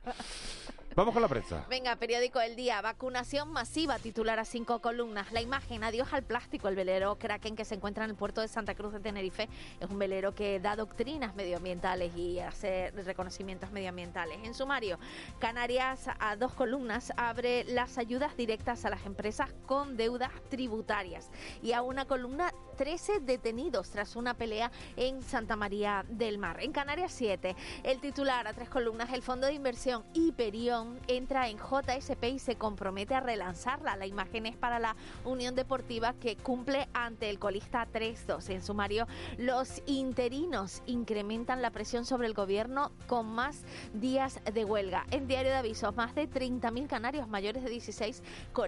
Vamos 0.95 1.13
con 1.13 1.21
la 1.21 1.29
prensa. 1.29 1.67
Venga, 1.69 1.95
periódico 1.97 2.41
El 2.41 2.57
Día, 2.57 2.81
vacunación 2.81 3.53
masiva, 3.53 3.99
titular 3.99 4.39
a 4.39 4.47
cinco 4.47 4.81
columnas. 4.81 5.31
La 5.31 5.43
imagen, 5.43 5.85
adiós 5.85 6.11
al 6.15 6.23
plástico. 6.23 6.69
El 6.69 6.75
velero 6.75 7.17
Kraken 7.19 7.55
que 7.55 7.67
se 7.67 7.75
encuentra 7.75 8.05
en 8.05 8.11
el 8.13 8.17
puerto 8.17 8.41
de 8.41 8.49
Santa 8.49 8.75
Cruz 8.75 8.95
de 8.95 9.01
Tenerife 9.01 9.47
es 9.79 9.91
un 9.91 9.99
velero 9.99 10.35
que 10.35 10.59
da 10.59 10.75
doctrinas 10.75 11.35
medioambientales 11.35 12.17
y 12.17 12.41
hace 12.41 12.93
reconocimientos 12.93 13.73
medioambientales. 13.73 14.39
En 14.45 14.55
sumario, 14.55 14.99
Canarias 15.39 16.07
a 16.19 16.35
dos 16.37 16.55
columnas 16.55 17.13
abre 17.19 17.65
las 17.65 17.99
ayudas 17.99 18.35
directas 18.35 18.87
a 18.87 18.89
las 18.89 19.05
empresas 19.05 19.51
con 19.67 19.99
deudas 19.99 20.31
tributarias 20.49 21.29
y 21.63 21.73
a 21.73 21.83
una 21.83 22.07
columna 22.07 22.55
13 22.77 23.21
detenidos 23.21 23.91
tras 23.91 24.17
una 24.17 24.35
pelea 24.35 24.71
en 24.97 25.23
Santa 25.23 25.57
María 25.57 26.05
del 26.09 26.39
Mar. 26.39 26.61
En 26.61 26.73
Canarias 26.73 27.13
7, 27.13 27.57
el 27.83 28.01
titular 28.01 28.47
a 28.47 28.53
tres 28.53 28.69
columnas, 28.69 29.13
el 29.13 29.23
fondo 29.23 29.47
de 29.47 29.55
inversión 29.55 30.05
Hiperión 30.13 30.99
entra 31.09 31.49
en 31.49 31.59
JSP 31.59 32.25
y 32.25 32.39
se 32.39 32.57
compromete 32.57 33.15
a 33.15 33.21
relanzarla. 33.21 33.97
La 33.97 34.07
imagen 34.07 34.47
es 34.47 34.57
para 34.57 34.79
la 34.79 34.95
Unión 35.25 35.55
Deportiva 35.55 36.13
que 36.15 36.37
cumple 36.37 36.89
ante 36.93 37.31
el 37.31 37.39
colista 37.39 37.87
3-2. 37.93 38.51
En 38.51 38.63
sumario, 38.63 39.07
los 39.39 39.83
interinos 39.87 40.83
incrementan 40.87 41.63
la 41.63 41.71
presión 41.71 42.05
sobre 42.05 42.27
el 42.27 42.35
gobierno 42.35 42.93
con 43.07 43.27
más 43.27 43.63
días 43.95 44.41
de 44.53 44.65
huelga. 44.65 45.07
En 45.11 45.27
diario 45.27 45.51
de 45.51 45.59
avisos, 45.59 45.97
más 45.97 46.15
de 46.15 46.29
30.000 46.29 46.87
canarios 46.87 47.29
mayores 47.29 47.65
de 47.65 47.71
16, 47.71 48.23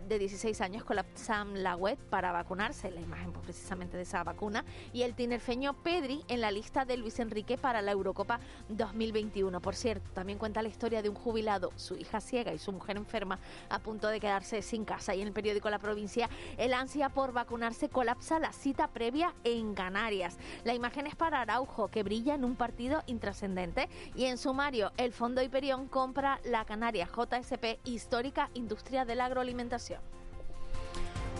de 0.09 0.19
16 0.19 0.61
años 0.63 0.85
colapsan 0.85 1.63
la 1.63 1.77
web 1.77 1.99
para 2.09 2.33
vacunarse. 2.33 2.91
La 2.91 3.01
imagen 3.01 3.33
pues, 3.33 3.45
precisamente 3.45 3.98
de 3.99 4.05
esa 4.05 4.25
vacuna. 4.25 4.65
Y 4.95 5.03
el 5.03 5.15
tinerfeño 5.15 5.75
Pedri 5.83 6.23
en 6.29 6.41
la 6.41 6.51
lista 6.51 6.87
de 6.87 6.97
Luis 6.97 7.19
Enrique 7.19 7.59
para 7.59 7.83
la 7.83 7.93
Eurocopa 7.93 8.41
2021. 8.71 9.61
Por 9.61 9.75
cierto, 9.75 10.11
también 10.15 10.39
cuenta 10.39 10.63
la 10.63 10.69
historia 10.69 11.03
de 11.03 11.11
un 11.11 11.15
jubilado, 11.15 11.73
su 11.77 11.95
hija 11.97 12.21
ciega 12.21 12.55
y 12.55 12.59
su 12.59 12.73
mujer 12.73 12.97
enferma 12.97 13.39
a 13.69 13.79
punto 13.81 14.09
de 14.09 14.21
quedarse 14.21 14.63
sin 14.63 14.87
casa. 14.87 15.15
Y 15.15 15.21
en 15.21 15.29
el 15.29 15.35
periódico 15.35 15.69
La 15.69 15.79
Provincia, 15.79 16.31
el 16.57 16.73
ansia 16.73 17.11
por 17.11 17.33
vacunarse 17.33 17.91
colapsa 17.91 18.39
la 18.39 18.53
cita 18.53 18.89
previa 18.89 19.35
en 19.45 19.75
Canarias. 19.75 20.39
La 20.65 20.75
imagen 20.75 21.07
es 21.07 21.17
para 21.17 21.43
Araujo, 21.43 21.89
que 21.89 22.03
brilla 22.03 22.35
en 22.35 22.45
un 22.45 22.57
partido 22.57 23.03
intrascendente. 23.07 23.89
Y 24.15 24.25
en 24.25 24.39
sumario, 24.39 24.93
el 24.97 25.13
Fondo 25.13 25.43
Hiperión 25.43 25.89
compra 25.89 26.41
la 26.45 26.65
Canaria 26.65 27.07
JSP, 27.07 27.81
histórica 27.85 28.51
industria 28.55 29.05
de 29.05 29.15
la 29.15 29.27
agroalimentación. 29.27 30.18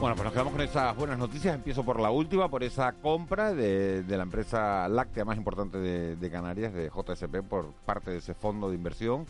Bueno, 0.01 0.15
pues 0.15 0.25
nos 0.27 0.33
quedamos 0.33 0.53
con 0.53 0.63
esas 0.63 0.97
buenas 0.97 1.19
noticias. 1.19 1.57
Empiezo 1.57 1.83
por 1.85 1.99
la 1.99 2.11
última, 2.11 2.49
por 2.49 2.63
esa 2.63 2.93
compra 2.93 3.53
de, 3.53 4.05
la 4.07 4.23
empresa 4.23 4.87
láctea 4.87 5.25
más 5.25 5.37
importante 5.37 5.79
de, 5.79 6.15
de, 6.15 6.31
Canarias, 6.31 6.73
de 6.73 6.89
JSP, 6.89 7.43
por 7.43 7.73
parte 7.85 8.13
de 8.13 8.19
ese 8.19 8.33
fondo 8.35 8.69
de 8.69 8.77
inversión 8.77 9.27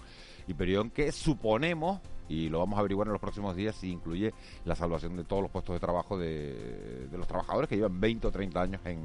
Hiperión, 0.46 0.90
que 0.90 1.11
suponemos 1.11 2.00
y 2.28 2.48
lo 2.48 2.58
vamos 2.58 2.76
a 2.76 2.80
averiguar 2.80 3.06
en 3.08 3.12
los 3.12 3.20
próximos 3.20 3.56
días 3.56 3.74
si 3.74 3.90
incluye 3.90 4.34
la 4.64 4.74
salvación 4.74 5.16
de 5.16 5.24
todos 5.24 5.42
los 5.42 5.50
puestos 5.50 5.74
de 5.74 5.80
trabajo 5.80 6.18
de, 6.18 7.08
los 7.12 7.26
trabajadores 7.26 7.68
que 7.68 7.76
llevan 7.76 8.00
20 8.00 8.26
o 8.26 8.30
30 8.30 8.60
años 8.60 8.80
en, 8.84 9.00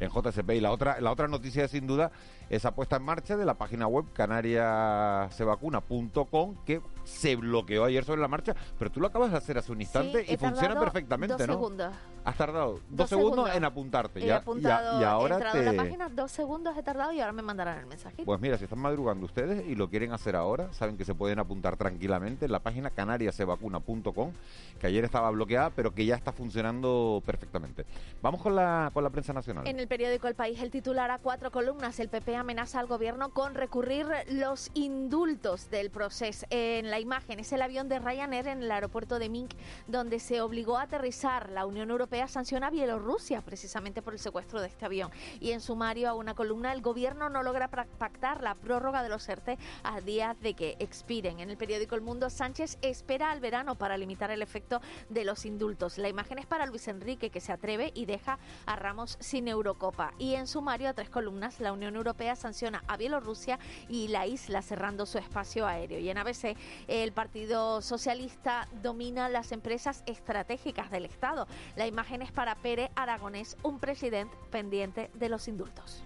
en 0.00 0.10
JSP. 0.10 0.50
Y 0.50 0.60
la 0.60 0.72
otra, 0.72 1.00
la 1.00 1.12
otra 1.12 1.28
noticia, 1.28 1.68
sin 1.68 1.86
duda, 1.86 2.10
esa 2.50 2.74
puesta 2.74 2.96
en 2.96 3.02
marcha 3.02 3.36
de 3.36 3.44
la 3.44 3.54
página 3.54 3.86
web 3.86 4.06
canariasevacuna.com 4.12 6.56
que 6.66 6.80
se 7.04 7.36
bloqueó 7.36 7.84
ayer 7.84 8.04
sobre 8.04 8.20
la 8.20 8.28
marcha, 8.28 8.54
pero 8.78 8.92
tú 8.92 9.00
lo 9.00 9.06
acabas 9.06 9.32
de 9.32 9.38
hacer 9.38 9.56
hace 9.58 9.72
un 9.72 9.80
instante 9.80 10.24
y 10.28 10.36
funciona 10.36 10.78
perfectamente, 10.78 11.36
dos 11.36 11.46
¿no? 11.46 11.54
Segundos. 11.54 11.94
Has 12.24 12.36
tardado 12.36 12.78
dos, 12.88 13.08
segundos, 13.08 13.50
en 13.52 13.64
apuntarte. 13.64 14.20
He 14.20 14.26
ya, 14.26 14.36
apuntado, 14.36 15.00
y 15.00 15.04
ahora 15.04 15.34
he 15.34 15.38
entrado 15.38 15.58
te... 15.58 15.64
la 15.64 15.72
página, 15.82 16.08
dos 16.08 16.30
segundos 16.30 16.76
he 16.76 16.82
tardado 16.82 17.10
y 17.12 17.20
ahora 17.20 17.32
me 17.32 17.42
mandarán 17.42 17.78
el 17.78 17.86
mensaje. 17.86 18.22
Pues 18.24 18.40
mira, 18.40 18.56
si 18.58 18.64
están 18.64 18.78
madrugando 18.78 19.26
ustedes 19.26 19.66
y 19.66 19.74
lo 19.74 19.90
quieren 19.90 20.12
hacer 20.12 20.36
ahora, 20.36 20.72
saben 20.72 20.96
que 20.96 21.04
se 21.04 21.14
pueden 21.14 21.40
apuntar 21.40 21.76
tranquilamente 21.76 22.44
en 22.44 22.52
la 22.52 22.60
página 22.62 22.90
canariasevacuna.com, 22.90 24.32
que 24.80 24.86
ayer 24.86 25.04
estaba 25.04 25.30
bloqueada, 25.30 25.70
pero 25.70 25.94
que 25.94 26.06
ya 26.06 26.14
está 26.14 26.32
funcionando 26.32 27.22
perfectamente. 27.26 27.84
Vamos 28.22 28.40
con 28.40 28.56
la, 28.56 28.90
con 28.94 29.04
la 29.04 29.10
prensa 29.10 29.32
nacional. 29.32 29.66
En 29.66 29.78
el 29.78 29.88
periódico 29.88 30.28
El 30.28 30.34
País, 30.34 30.60
el 30.60 30.70
titular 30.70 31.10
a 31.10 31.18
cuatro 31.18 31.50
columnas, 31.50 31.98
el 32.00 32.08
PP 32.08 32.36
amenaza 32.36 32.80
al 32.80 32.86
gobierno 32.86 33.30
con 33.30 33.54
recurrir 33.54 34.06
los 34.30 34.70
indultos 34.74 35.70
del 35.70 35.90
proceso. 35.90 36.46
En 36.50 36.90
la 36.90 37.00
imagen 37.00 37.40
es 37.40 37.52
el 37.52 37.62
avión 37.62 37.88
de 37.88 37.98
Ryanair 37.98 38.48
en 38.48 38.62
el 38.62 38.70
aeropuerto 38.70 39.18
de 39.18 39.28
Minsk, 39.28 39.56
donde 39.88 40.20
se 40.20 40.40
obligó 40.40 40.78
a 40.78 40.82
aterrizar. 40.82 41.50
La 41.50 41.66
Unión 41.66 41.90
Europea 41.90 42.28
sanciona 42.28 42.68
a 42.68 42.70
Bielorrusia 42.70 43.40
precisamente 43.42 44.02
por 44.02 44.12
el 44.12 44.18
secuestro 44.18 44.60
de 44.60 44.68
este 44.68 44.86
avión. 44.86 45.10
Y 45.40 45.50
en 45.50 45.60
sumario 45.60 46.08
a 46.08 46.14
una 46.14 46.34
columna, 46.34 46.72
el 46.72 46.80
gobierno 46.80 47.28
no 47.28 47.42
logra 47.42 47.68
pactar 47.68 48.42
la 48.42 48.54
prórroga 48.54 49.02
de 49.02 49.08
los 49.08 49.28
ERTE 49.28 49.58
a 49.82 50.00
días 50.00 50.40
de 50.40 50.54
que 50.54 50.76
expiren. 50.78 51.40
En 51.40 51.50
el 51.50 51.56
periódico 51.56 51.94
El 51.94 52.02
Mundo, 52.02 52.30
Sánchez 52.30 52.51
espera 52.60 53.30
al 53.30 53.40
verano 53.40 53.76
para 53.76 53.96
limitar 53.96 54.30
el 54.30 54.42
efecto 54.42 54.80
de 55.08 55.24
los 55.24 55.46
indultos. 55.46 55.98
La 55.98 56.08
imagen 56.08 56.38
es 56.38 56.46
para 56.46 56.66
Luis 56.66 56.88
Enrique, 56.88 57.30
que 57.30 57.40
se 57.40 57.52
atreve 57.52 57.92
y 57.94 58.06
deja 58.06 58.38
a 58.66 58.76
Ramos 58.76 59.16
sin 59.20 59.48
Eurocopa. 59.48 60.12
Y 60.18 60.34
en 60.34 60.46
sumario 60.46 60.88
a 60.88 60.92
tres 60.92 61.10
columnas, 61.10 61.60
la 61.60 61.72
Unión 61.72 61.96
Europea 61.96 62.36
sanciona 62.36 62.84
a 62.88 62.96
Bielorrusia 62.96 63.58
y 63.88 64.08
la 64.08 64.26
isla 64.26 64.62
cerrando 64.62 65.06
su 65.06 65.18
espacio 65.18 65.66
aéreo. 65.66 65.98
Y 65.98 66.10
en 66.10 66.18
ABC, 66.18 66.56
el 66.88 67.12
Partido 67.12 67.80
Socialista 67.80 68.68
domina 68.82 69.28
las 69.28 69.52
empresas 69.52 70.02
estratégicas 70.06 70.90
del 70.90 71.04
Estado. 71.04 71.46
La 71.76 71.86
imagen 71.86 72.22
es 72.22 72.32
para 72.32 72.54
Pérez 72.56 72.90
Aragonés, 72.94 73.56
un 73.62 73.78
presidente 73.78 74.36
pendiente 74.50 75.10
de 75.14 75.28
los 75.28 75.48
indultos. 75.48 76.02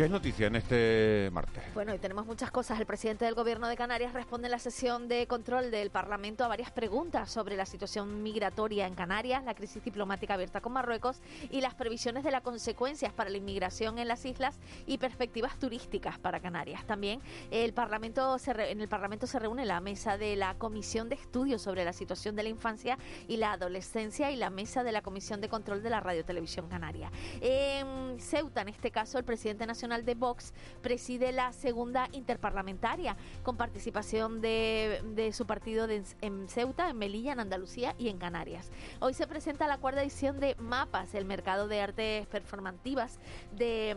¿Qué 0.00 0.06
es 0.06 0.10
noticia 0.10 0.46
en 0.46 0.56
este 0.56 1.28
martes? 1.30 1.62
Bueno, 1.74 1.94
y 1.94 1.98
tenemos 1.98 2.24
muchas 2.24 2.50
cosas. 2.50 2.80
El 2.80 2.86
presidente 2.86 3.26
del 3.26 3.34
Gobierno 3.34 3.68
de 3.68 3.76
Canarias 3.76 4.14
responde 4.14 4.46
en 4.46 4.52
la 4.52 4.58
sesión 4.58 5.08
de 5.08 5.26
control 5.26 5.70
del 5.70 5.90
Parlamento 5.90 6.42
a 6.42 6.48
varias 6.48 6.70
preguntas 6.70 7.30
sobre 7.30 7.54
la 7.54 7.66
situación 7.66 8.22
migratoria 8.22 8.86
en 8.86 8.94
Canarias, 8.94 9.44
la 9.44 9.54
crisis 9.54 9.84
diplomática 9.84 10.32
abierta 10.32 10.62
con 10.62 10.72
Marruecos 10.72 11.20
y 11.50 11.60
las 11.60 11.74
previsiones 11.74 12.24
de 12.24 12.30
las 12.30 12.40
consecuencias 12.40 13.12
para 13.12 13.28
la 13.28 13.36
inmigración 13.36 13.98
en 13.98 14.08
las 14.08 14.24
islas 14.24 14.58
y 14.86 14.96
perspectivas 14.96 15.58
turísticas 15.58 16.18
para 16.18 16.40
Canarias. 16.40 16.86
También 16.86 17.20
el 17.50 17.74
Parlamento 17.74 18.38
en 18.46 18.80
el 18.80 18.88
Parlamento 18.88 19.26
se 19.26 19.38
reúne 19.38 19.66
la 19.66 19.80
mesa 19.80 20.16
de 20.16 20.34
la 20.34 20.54
Comisión 20.54 21.10
de 21.10 21.16
Estudios 21.16 21.60
sobre 21.60 21.84
la 21.84 21.92
situación 21.92 22.36
de 22.36 22.44
la 22.44 22.48
infancia 22.48 22.96
y 23.28 23.36
la 23.36 23.52
adolescencia 23.52 24.30
y 24.30 24.36
la 24.36 24.48
mesa 24.48 24.82
de 24.82 24.92
la 24.92 25.02
Comisión 25.02 25.42
de 25.42 25.50
Control 25.50 25.82
de 25.82 25.90
la 25.90 26.00
Radio 26.00 26.24
Televisión 26.24 26.70
Canaria. 26.70 27.12
En 27.42 28.18
Ceuta, 28.18 28.62
en 28.62 28.70
este 28.70 28.90
caso, 28.90 29.18
el 29.18 29.24
presidente 29.24 29.66
nacional 29.66 29.89
de 29.90 30.14
Vox 30.14 30.54
preside 30.82 31.32
la 31.32 31.52
segunda 31.52 32.08
interparlamentaria 32.12 33.16
con 33.42 33.56
participación 33.56 34.40
de, 34.40 35.30
su 35.32 35.46
partido 35.46 35.88
en 35.88 36.48
Ceuta, 36.48 36.88
en 36.88 36.96
Melilla, 36.96 37.32
en 37.32 37.40
Andalucía 37.40 37.96
y 37.98 38.08
en 38.08 38.18
Canarias. 38.18 38.70
Hoy 39.00 39.14
se 39.14 39.26
presenta 39.26 39.66
la 39.66 39.78
cuarta 39.78 40.02
edición 40.02 40.38
de 40.38 40.54
Mapas, 40.56 41.14
el 41.14 41.24
mercado 41.24 41.66
de 41.66 41.80
artes 41.80 42.26
performativas 42.28 43.18
de 43.56 43.96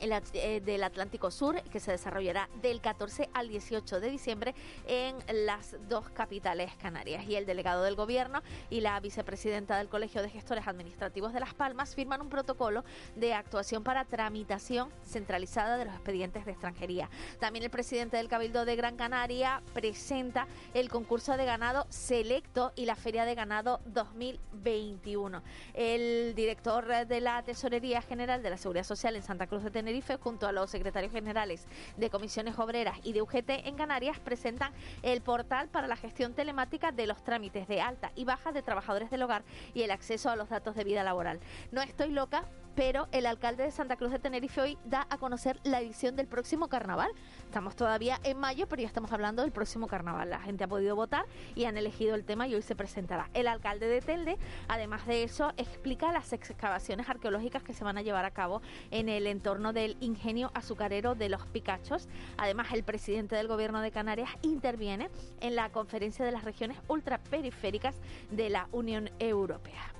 del 0.00 0.82
Atlántico 0.82 1.30
Sur, 1.30 1.62
que 1.64 1.78
se 1.78 1.90
desarrollará 1.90 2.48
del 2.62 2.80
14 2.80 3.28
al 3.34 3.48
18 3.48 4.00
de 4.00 4.10
diciembre 4.10 4.54
en 4.86 5.16
las 5.46 5.76
dos 5.88 6.08
capitales 6.08 6.72
canarias. 6.80 7.24
Y 7.28 7.36
el 7.36 7.44
delegado 7.44 7.82
del 7.82 7.96
Gobierno 7.96 8.42
y 8.70 8.80
la 8.80 8.98
vicepresidenta 9.00 9.76
del 9.76 9.88
Colegio 9.88 10.22
de 10.22 10.30
Gestores 10.30 10.66
Administrativos 10.66 11.34
de 11.34 11.40
Las 11.40 11.52
Palmas 11.52 11.94
firman 11.94 12.22
un 12.22 12.30
protocolo 12.30 12.82
de 13.14 13.34
actuación 13.34 13.84
para 13.84 14.06
tramitación 14.06 14.88
centralizada 15.04 15.76
de 15.76 15.84
los 15.84 15.94
expedientes 15.94 16.46
de 16.46 16.52
extranjería. 16.52 17.10
También 17.38 17.64
el 17.64 17.70
presidente 17.70 18.16
del 18.16 18.28
Cabildo 18.28 18.64
de 18.64 18.76
Gran 18.76 18.96
Canaria 18.96 19.62
presenta 19.74 20.46
el 20.72 20.88
concurso 20.88 21.36
de 21.36 21.44
ganado 21.44 21.86
selecto 21.90 22.72
y 22.74 22.86
la 22.86 22.96
Feria 22.96 23.26
de 23.26 23.34
Ganado 23.34 23.80
2021. 23.86 25.42
El 25.74 26.34
director 26.34 27.06
de 27.06 27.20
la 27.20 27.42
Tesorería 27.42 28.00
General 28.00 28.42
de 28.42 28.50
la 28.50 28.56
Seguridad 28.56 28.84
Social 28.84 29.14
en 29.16 29.22
Santa 29.22 29.46
Cruz 29.46 29.62
de 29.62 29.70
Tenerife 29.70 29.89
junto 30.20 30.46
a 30.46 30.52
los 30.52 30.70
secretarios 30.70 31.12
generales 31.12 31.66
de 31.96 32.10
comisiones 32.10 32.58
obreras 32.58 32.98
y 33.02 33.12
de 33.12 33.22
UGT 33.22 33.50
en 33.66 33.76
Canarias, 33.76 34.18
presentan 34.20 34.72
el 35.02 35.20
portal 35.20 35.68
para 35.68 35.88
la 35.88 35.96
gestión 35.96 36.34
telemática 36.34 36.92
de 36.92 37.06
los 37.06 37.22
trámites 37.22 37.66
de 37.68 37.80
alta 37.80 38.12
y 38.14 38.24
baja 38.24 38.52
de 38.52 38.62
trabajadores 38.62 39.10
del 39.10 39.22
hogar 39.22 39.42
y 39.74 39.82
el 39.82 39.90
acceso 39.90 40.30
a 40.30 40.36
los 40.36 40.48
datos 40.48 40.74
de 40.76 40.84
vida 40.84 41.02
laboral. 41.02 41.40
No 41.72 41.82
estoy 41.82 42.10
loca, 42.10 42.44
pero 42.74 43.08
el 43.12 43.26
alcalde 43.26 43.64
de 43.64 43.70
Santa 43.70 43.96
Cruz 43.96 44.12
de 44.12 44.18
Tenerife 44.18 44.60
hoy 44.60 44.78
da 44.84 45.06
a 45.10 45.18
conocer 45.18 45.58
la 45.64 45.80
edición 45.80 46.16
del 46.16 46.26
próximo 46.26 46.68
carnaval. 46.68 47.10
Estamos 47.50 47.74
todavía 47.74 48.20
en 48.22 48.38
mayo, 48.38 48.68
pero 48.68 48.80
ya 48.80 48.86
estamos 48.86 49.10
hablando 49.10 49.42
del 49.42 49.50
próximo 49.50 49.88
carnaval. 49.88 50.30
La 50.30 50.38
gente 50.38 50.62
ha 50.62 50.68
podido 50.68 50.94
votar 50.94 51.24
y 51.56 51.64
han 51.64 51.76
elegido 51.76 52.14
el 52.14 52.24
tema 52.24 52.46
y 52.46 52.54
hoy 52.54 52.62
se 52.62 52.76
presentará. 52.76 53.28
El 53.34 53.48
alcalde 53.48 53.88
de 53.88 54.00
Telde, 54.00 54.38
además 54.68 55.04
de 55.04 55.24
eso, 55.24 55.52
explica 55.56 56.12
las 56.12 56.32
excavaciones 56.32 57.08
arqueológicas 57.08 57.64
que 57.64 57.74
se 57.74 57.82
van 57.82 57.98
a 57.98 58.02
llevar 58.02 58.24
a 58.24 58.30
cabo 58.30 58.62
en 58.92 59.08
el 59.08 59.26
entorno 59.26 59.72
del 59.72 59.96
ingenio 59.98 60.52
azucarero 60.54 61.16
de 61.16 61.28
los 61.28 61.44
Picachos. 61.48 62.08
Además, 62.36 62.68
el 62.72 62.84
presidente 62.84 63.34
del 63.34 63.48
gobierno 63.48 63.80
de 63.80 63.90
Canarias 63.90 64.30
interviene 64.42 65.10
en 65.40 65.56
la 65.56 65.70
conferencia 65.70 66.24
de 66.24 66.30
las 66.30 66.44
regiones 66.44 66.78
ultraperiféricas 66.86 67.96
de 68.30 68.48
la 68.48 68.68
Unión 68.70 69.10
Europea. 69.18 69.99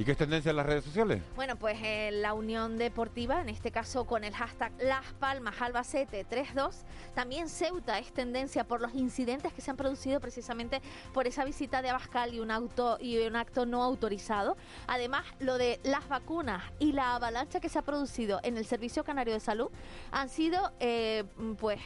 ¿Y 0.00 0.04
qué 0.06 0.12
es 0.12 0.16
tendencia 0.16 0.48
en 0.48 0.56
las 0.56 0.64
redes 0.64 0.82
sociales? 0.82 1.20
Bueno, 1.36 1.56
pues 1.56 1.76
eh, 1.82 2.08
la 2.10 2.32
Unión 2.32 2.78
Deportiva, 2.78 3.42
en 3.42 3.50
este 3.50 3.70
caso 3.70 4.06
con 4.06 4.24
el 4.24 4.32
hashtag 4.32 4.72
Las 4.78 5.12
Palmas 5.12 5.60
Albacete 5.60 6.24
32, 6.24 6.86
también 7.14 7.50
Ceuta 7.50 7.98
es 7.98 8.10
tendencia 8.10 8.64
por 8.64 8.80
los 8.80 8.94
incidentes 8.94 9.52
que 9.52 9.60
se 9.60 9.70
han 9.70 9.76
producido 9.76 10.18
precisamente 10.18 10.80
por 11.12 11.26
esa 11.26 11.44
visita 11.44 11.82
de 11.82 11.90
Abascal 11.90 12.32
y 12.32 12.40
un 12.40 12.50
auto 12.50 12.96
y 12.98 13.18
un 13.18 13.36
acto 13.36 13.66
no 13.66 13.82
autorizado. 13.82 14.56
Además, 14.86 15.26
lo 15.38 15.58
de 15.58 15.80
las 15.82 16.08
vacunas 16.08 16.62
y 16.78 16.92
la 16.92 17.16
avalancha 17.16 17.60
que 17.60 17.68
se 17.68 17.78
ha 17.78 17.82
producido 17.82 18.40
en 18.42 18.56
el 18.56 18.64
Servicio 18.64 19.04
Canario 19.04 19.34
de 19.34 19.40
Salud 19.40 19.68
han 20.12 20.30
sido, 20.30 20.72
eh, 20.80 21.24
pues 21.58 21.78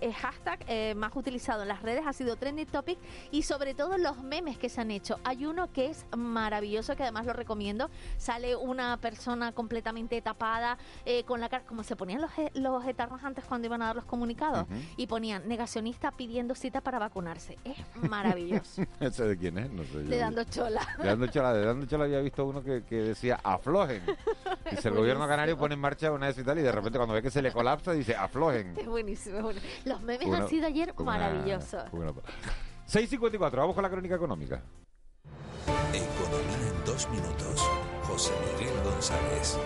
el 0.00 0.12
hashtag 0.14 0.60
eh, 0.68 0.94
más 0.96 1.14
utilizado 1.16 1.62
en 1.62 1.68
las 1.68 1.82
redes 1.82 2.04
ha 2.06 2.12
sido 2.12 2.36
trending 2.36 2.66
topic 2.66 2.98
y 3.30 3.42
sobre 3.42 3.74
todo 3.74 3.96
los 3.98 4.22
memes 4.22 4.58
que 4.58 4.68
se 4.68 4.80
han 4.80 4.90
hecho. 4.90 5.18
Hay 5.24 5.46
uno 5.46 5.72
que 5.72 5.86
es 5.86 6.06
maravilloso, 6.16 6.96
que 6.96 7.02
además 7.02 7.26
lo 7.26 7.32
recomiendo. 7.32 7.90
Sale 8.16 8.56
una 8.56 8.96
persona 8.98 9.52
completamente 9.52 10.20
tapada, 10.20 10.78
eh, 11.04 11.24
con 11.24 11.40
la 11.40 11.48
cara, 11.48 11.64
como 11.64 11.82
se 11.82 11.96
ponían 11.96 12.20
los, 12.20 12.30
e- 12.38 12.50
los 12.54 12.84
etarros 12.86 13.22
antes 13.24 13.44
cuando 13.44 13.66
iban 13.66 13.82
a 13.82 13.86
dar 13.86 13.96
los 13.96 14.04
comunicados, 14.04 14.66
y 14.96 15.06
ponían 15.06 15.48
negacionista 15.48 16.10
pidiendo 16.12 16.54
cita 16.54 16.80
para 16.80 16.98
vacunarse. 16.98 17.56
Es 17.64 17.76
maravilloso. 18.08 18.82
¿Ese 19.00 19.24
de 19.24 19.36
quién 19.36 19.58
es? 19.58 19.70
No 19.70 19.82
sé. 19.84 19.92
yo. 19.94 20.00
Le 20.02 20.18
dando 20.18 20.44
chola. 20.44 20.86
De 20.98 21.06
dando 21.06 21.26
chola, 21.28 21.52
de 21.52 21.64
dando 21.64 21.86
chola 21.86 22.04
había 22.04 22.20
visto 22.20 22.44
uno 22.44 22.62
que, 22.62 22.84
que 22.84 22.96
decía 22.96 23.38
aflojen. 23.42 24.02
Dice 24.70 24.88
el 24.88 24.94
gobierno 24.94 25.28
canario 25.28 25.56
pone 25.56 25.74
en 25.74 25.80
marcha 25.80 26.10
una 26.10 26.26
de 26.32 26.40
y 26.40 26.44
tal 26.44 26.58
y 26.58 26.62
de 26.62 26.72
repente 26.72 26.98
cuando 26.98 27.14
ve 27.14 27.22
que 27.22 27.30
se 27.30 27.40
le 27.40 27.52
colapsa 27.52 27.92
dice 27.92 28.16
aflojen. 28.16 28.74
Es 28.76 28.86
buenísimo. 28.86 29.36
es 29.36 29.42
bueno. 29.44 29.60
Los 29.86 30.02
memes 30.02 30.26
Una- 30.26 30.38
han 30.38 30.48
sido 30.48 30.66
ayer 30.66 30.92
Una- 30.96 31.04
maravillosos. 31.12 31.84
una- 31.92 32.12
6.54, 32.86 33.56
vamos 33.62 33.74
con 33.76 33.84
la 33.84 33.88
crónica 33.88 34.16
económica. 34.16 34.60
Economía 35.94 36.68
en 36.76 36.84
dos 36.84 37.08
minutos. 37.08 37.70
José 38.02 38.32
Miguel 38.58 38.74
González. 38.82 39.56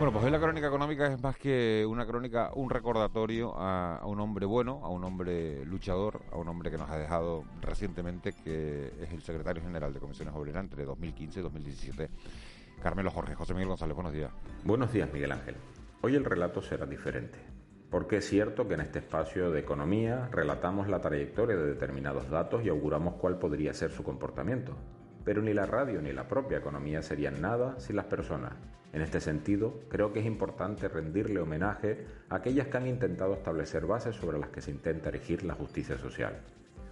Bueno, 0.00 0.12
pues 0.12 0.24
hoy 0.24 0.30
la 0.32 0.40
crónica 0.40 0.66
económica 0.66 1.06
es 1.06 1.22
más 1.22 1.36
que 1.36 1.86
una 1.88 2.04
crónica, 2.04 2.50
un 2.56 2.70
recordatorio 2.70 3.56
a, 3.56 3.98
a 3.98 4.06
un 4.06 4.18
hombre 4.18 4.44
bueno, 4.44 4.80
a 4.82 4.88
un 4.88 5.04
hombre 5.04 5.64
luchador, 5.64 6.22
a 6.32 6.38
un 6.38 6.48
hombre 6.48 6.72
que 6.72 6.76
nos 6.78 6.90
ha 6.90 6.96
dejado 6.98 7.44
recientemente, 7.60 8.32
que 8.32 8.92
es 9.00 9.12
el 9.12 9.22
secretario 9.22 9.62
general 9.62 9.94
de 9.94 10.00
Comisiones 10.00 10.34
Obreras 10.34 10.64
entre 10.64 10.84
2015 10.84 11.38
y 11.38 11.42
2017, 11.44 12.10
Carmelo 12.82 13.12
Jorge. 13.12 13.36
José 13.36 13.52
Miguel 13.54 13.68
González, 13.68 13.94
buenos 13.94 14.12
días. 14.12 14.32
Buenos 14.64 14.92
días, 14.92 15.08
Miguel 15.12 15.30
Ángel. 15.30 15.54
Hoy 16.04 16.16
el 16.16 16.24
relato 16.24 16.60
será 16.60 16.84
diferente, 16.84 17.38
porque 17.88 18.16
es 18.16 18.28
cierto 18.28 18.66
que 18.66 18.74
en 18.74 18.80
este 18.80 18.98
espacio 18.98 19.52
de 19.52 19.60
economía 19.60 20.28
relatamos 20.32 20.88
la 20.88 21.00
trayectoria 21.00 21.56
de 21.56 21.68
determinados 21.68 22.28
datos 22.28 22.64
y 22.64 22.68
auguramos 22.70 23.14
cuál 23.20 23.38
podría 23.38 23.72
ser 23.72 23.92
su 23.92 24.02
comportamiento. 24.02 24.76
Pero 25.24 25.42
ni 25.42 25.54
la 25.54 25.64
radio 25.64 26.02
ni 26.02 26.12
la 26.12 26.26
propia 26.26 26.58
economía 26.58 27.02
serían 27.02 27.40
nada 27.40 27.78
sin 27.78 27.94
las 27.94 28.06
personas. 28.06 28.54
En 28.92 29.00
este 29.00 29.20
sentido, 29.20 29.78
creo 29.88 30.12
que 30.12 30.18
es 30.18 30.26
importante 30.26 30.88
rendirle 30.88 31.38
homenaje 31.38 32.04
a 32.28 32.34
aquellas 32.34 32.66
que 32.66 32.78
han 32.78 32.88
intentado 32.88 33.34
establecer 33.34 33.86
bases 33.86 34.16
sobre 34.16 34.40
las 34.40 34.50
que 34.50 34.60
se 34.60 34.72
intenta 34.72 35.08
erigir 35.08 35.44
la 35.44 35.54
justicia 35.54 35.98
social. 35.98 36.40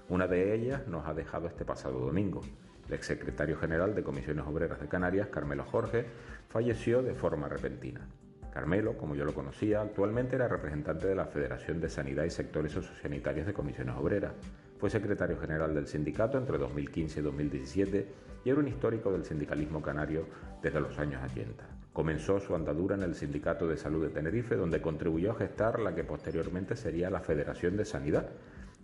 Una 0.09 0.29
de 0.29 0.55
ellas 0.55 0.87
nos 0.87 1.09
ha 1.09 1.15
dejado 1.15 1.49
este 1.49 1.65
pasado 1.65 1.99
domingo. 1.99 2.43
El 2.87 2.95
exsecretario 2.95 3.59
general 3.59 3.93
de 3.97 4.05
Comisiones 4.05 4.47
Obreras 4.47 4.81
de 4.81 4.87
Canarias, 4.87 5.31
Carmelo 5.31 5.65
Jorge, 5.65 6.07
falleció 6.49 7.03
de 7.03 7.15
forma 7.15 7.49
repentina. 7.49 8.07
Carmelo, 8.53 8.97
como 8.97 9.15
yo 9.15 9.25
lo 9.25 9.35
conocía, 9.35 9.81
actualmente 9.81 10.37
era 10.37 10.49
representante 10.49 11.07
de 11.07 11.15
la 11.15 11.27
Federación 11.27 11.81
de 11.81 11.89
Sanidad 11.89 12.25
y 12.25 12.31
Sectores 12.31 12.73
Sociosanitarios 12.73 13.47
de 13.47 13.53
Comisiones 13.53 13.95
Obreras. 13.97 14.33
Fue 14.79 14.91
secretario 14.91 15.39
general 15.39 15.75
del 15.75 15.87
sindicato 15.87 16.39
entre 16.39 16.59
2015 16.59 17.21
y 17.21 17.23
2017 17.23 18.09
y 18.45 18.51
era 18.51 18.59
un 18.59 18.69
histórico 18.69 19.13
del 19.13 19.25
sindicalismo 19.25 19.83
canario 19.83 20.27
desde 20.63 20.81
los 20.81 20.99
años 20.99 21.23
80. 21.31 21.65
Comenzó 21.93 22.41
su 22.41 22.55
andadura 22.55 22.97
en 22.97 23.03
el 23.03 23.15
Sindicato 23.15 23.67
de 23.67 23.77
Salud 23.77 24.03
de 24.03 24.11
Tenerife, 24.11 24.57
donde 24.57 24.81
contribuyó 24.81 25.33
a 25.33 25.35
gestar 25.35 25.81
la 25.81 25.95
que 25.95 26.05
posteriormente 26.05 26.77
sería 26.77 27.11
la 27.11 27.21
Federación 27.21 27.77
de 27.77 27.85
Sanidad, 27.85 28.31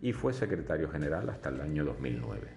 y 0.03 0.13
fue 0.13 0.33
secretario 0.33 0.91
general 0.91 1.31
hasta 1.31 1.49
el 1.49 1.61
año 1.61 1.85
2009. 1.85 2.49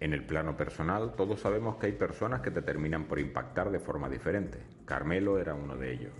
En 0.00 0.12
el 0.12 0.24
plano 0.24 0.56
personal, 0.56 1.12
todos 1.14 1.40
sabemos 1.40 1.76
que 1.76 1.86
hay 1.86 1.92
personas 1.92 2.40
que 2.40 2.50
te 2.50 2.62
terminan 2.62 3.04
por 3.04 3.18
impactar 3.18 3.70
de 3.70 3.80
forma 3.80 4.08
diferente. 4.08 4.58
Carmelo 4.84 5.38
era 5.38 5.54
uno 5.54 5.76
de 5.76 5.92
ellos. 5.92 6.12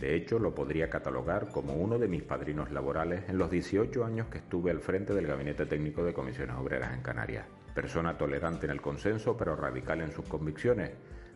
De 0.00 0.16
hecho, 0.16 0.38
lo 0.38 0.54
podría 0.54 0.90
catalogar 0.90 1.48
como 1.50 1.74
uno 1.74 1.98
de 1.98 2.08
mis 2.08 2.22
padrinos 2.22 2.70
laborales 2.72 3.28
en 3.28 3.38
los 3.38 3.50
18 3.50 4.04
años 4.04 4.26
que 4.26 4.38
estuve 4.38 4.70
al 4.70 4.80
frente 4.80 5.14
del 5.14 5.26
Gabinete 5.26 5.66
Técnico 5.66 6.04
de 6.04 6.12
Comisiones 6.12 6.56
Obreras 6.56 6.92
en 6.94 7.02
Canarias. 7.02 7.46
Persona 7.74 8.18
tolerante 8.18 8.66
en 8.66 8.72
el 8.72 8.80
consenso, 8.80 9.36
pero 9.36 9.56
radical 9.56 10.00
en 10.00 10.12
sus 10.12 10.26
convicciones. 10.26 10.90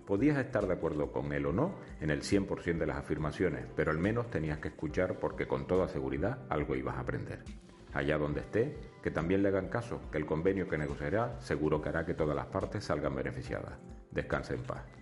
Podías 0.07 0.38
estar 0.38 0.66
de 0.66 0.73
acuerdo 0.73 1.12
con 1.12 1.33
él 1.33 1.47
o 1.47 1.53
no 1.53 1.75
en 2.01 2.11
el 2.11 2.23
100% 2.23 2.79
de 2.79 2.87
las 2.87 2.97
afirmaciones, 2.97 3.66
pero 3.77 3.90
al 3.90 3.99
menos 3.99 4.31
tenías 4.31 4.59
que 4.59 4.68
escuchar 4.68 5.18
porque 5.18 5.47
con 5.47 5.66
toda 5.66 5.88
seguridad 5.88 6.38
algo 6.49 6.75
ibas 6.75 6.97
a 6.97 7.01
aprender. 7.01 7.44
Allá 7.92 8.18
donde 8.18 8.40
esté, 8.40 8.77
que 9.03 9.11
también 9.11 9.42
le 9.42 9.49
hagan 9.49 9.68
caso, 9.68 10.01
que 10.11 10.18
el 10.18 10.27
convenio 10.27 10.68
que 10.68 10.79
negociará 10.79 11.40
seguro 11.40 11.81
que 11.81 11.90
hará 11.90 12.05
que 12.05 12.14
todas 12.14 12.37
las 12.37 12.47
partes 12.47 12.85
salgan 12.85 13.14
beneficiadas. 13.14 13.79
Descanse 14.11 14.55
en 14.55 14.62
paz. 14.62 14.97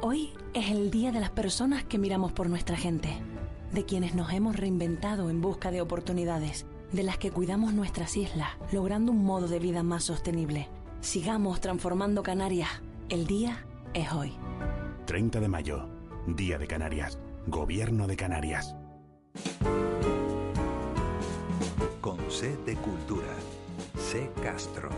Hoy 0.00 0.32
es 0.52 0.70
el 0.70 0.90
día 0.90 1.12
de 1.12 1.20
las 1.20 1.30
personas 1.30 1.84
que 1.84 1.98
miramos 1.98 2.32
por 2.32 2.48
nuestra 2.48 2.76
gente, 2.76 3.08
de 3.72 3.84
quienes 3.84 4.14
nos 4.14 4.32
hemos 4.32 4.56
reinventado 4.56 5.30
en 5.30 5.40
busca 5.40 5.70
de 5.70 5.80
oportunidades, 5.80 6.66
de 6.92 7.02
las 7.02 7.18
que 7.18 7.30
cuidamos 7.30 7.72
nuestras 7.72 8.16
islas, 8.16 8.50
logrando 8.72 9.12
un 9.12 9.24
modo 9.24 9.48
de 9.48 9.58
vida 9.58 9.82
más 9.82 10.04
sostenible. 10.04 10.68
Sigamos 11.00 11.60
transformando 11.60 12.22
Canarias. 12.22 12.70
El 13.08 13.26
día 13.26 13.64
es 13.94 14.12
hoy. 14.12 14.32
30 15.06 15.40
de 15.40 15.48
mayo, 15.48 15.88
Día 16.26 16.58
de 16.58 16.66
Canarias. 16.66 17.18
Gobierno 17.46 18.06
de 18.06 18.16
Canarias. 18.16 18.74
Con 22.00 22.18
C 22.30 22.56
de 22.64 22.74
Cultura. 22.76 23.34
C 23.98 24.30
Castro. 24.42 24.88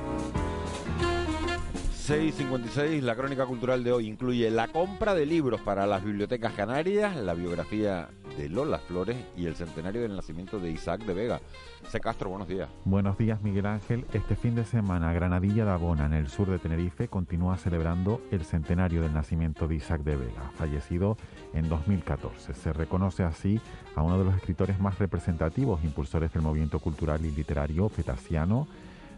6.56, 2.07 3.01
la 3.01 3.17
crónica 3.17 3.47
cultural 3.47 3.83
de 3.83 3.91
hoy 3.91 4.07
incluye 4.07 4.49
la 4.49 4.69
compra 4.69 5.13
de 5.13 5.27
libros 5.27 5.61
para 5.61 5.89
las 5.89 6.05
bibliotecas 6.05 6.53
canarias, 6.53 7.17
la 7.17 7.35
biografía 7.35 8.09
de 8.39 8.49
Lola 8.49 8.79
Flores 8.79 9.17
y 9.37 9.47
el 9.47 9.57
centenario 9.57 10.03
del 10.03 10.15
nacimiento 10.15 10.61
de 10.61 10.71
Isaac 10.71 11.05
de 11.05 11.15
Vega. 11.15 11.41
C. 11.89 11.99
Castro, 11.99 12.31
buenos 12.31 12.47
días. 12.47 12.69
Buenos 12.85 13.19
días, 13.19 13.43
Miguel 13.43 13.67
Ángel. 13.67 14.07
Este 14.13 14.37
fin 14.37 14.55
de 14.55 14.65
semana, 14.65 15.13
Granadilla 15.13 15.65
de 15.65 15.73
Abona, 15.73 16.07
en 16.07 16.13
el 16.13 16.29
sur 16.29 16.49
de 16.49 16.61
Tenerife, 16.61 17.09
continúa 17.09 17.57
celebrando 17.57 18.23
el 18.31 18.45
centenario 18.45 19.03
del 19.03 19.13
nacimiento 19.13 19.67
de 19.67 19.75
Isaac 19.75 20.03
de 20.05 20.15
Vega, 20.15 20.53
fallecido 20.55 21.17
en 21.55 21.69
2014. 21.69 22.55
Se 22.55 22.73
reconoce 22.73 23.25
así 23.25 23.61
a 23.97 24.03
uno 24.03 24.17
de 24.17 24.27
los 24.27 24.37
escritores 24.37 24.79
más 24.79 25.01
representativos, 25.01 25.83
impulsores 25.83 26.33
del 26.33 26.43
movimiento 26.43 26.79
cultural 26.79 27.25
y 27.27 27.33
literario 27.33 27.89
fetasiano. 27.89 28.69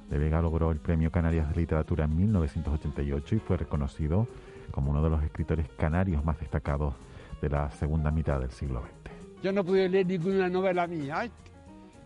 De 0.08 0.18
Vega 0.18 0.40
logró 0.40 0.70
el 0.70 0.78
Premio 0.78 1.10
Canarias 1.10 1.48
de 1.50 1.60
Literatura 1.60 2.04
en 2.04 2.16
1988 2.16 3.34
y 3.34 3.38
fue 3.40 3.56
reconocido 3.58 4.26
como 4.70 4.90
uno 4.90 5.02
de 5.02 5.10
los 5.10 5.22
escritores 5.22 5.68
canarios 5.76 6.24
más 6.24 6.38
destacados 6.40 6.94
de 7.42 7.48
la 7.50 7.70
segunda 7.70 8.10
mitad 8.10 8.40
del 8.40 8.50
siglo 8.50 8.80
XX. 8.82 9.42
Yo 9.42 9.52
no 9.52 9.64
pude 9.64 9.88
leer 9.88 10.06
ninguna 10.06 10.48
novela 10.48 10.86
mía. 10.86 11.20
Ay, 11.20 11.30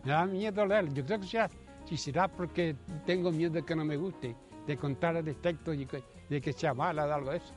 me 0.05 0.11
da 0.13 0.27
miedo 0.27 0.67
leer. 0.67 0.93
Yo 0.93 1.05
creo 1.05 1.21
que 1.21 1.27
sea, 1.27 1.49
si 1.87 1.97
será 1.97 2.29
porque 2.29 2.77
tengo 3.07 3.31
miedo 3.31 3.53
de 3.55 3.63
que 3.63 3.75
no 3.77 3.85
me 3.85 3.97
guste, 3.97 4.35
de 4.67 4.77
contar 4.77 5.23
defectos 5.23 5.77
y 5.77 5.87
que- 5.87 6.03
de 6.29 6.41
que 6.41 6.53
sea 6.53 6.75
mala, 6.75 7.07
de 7.07 7.13
algo 7.13 7.31
de 7.31 7.37
eso. 7.39 7.53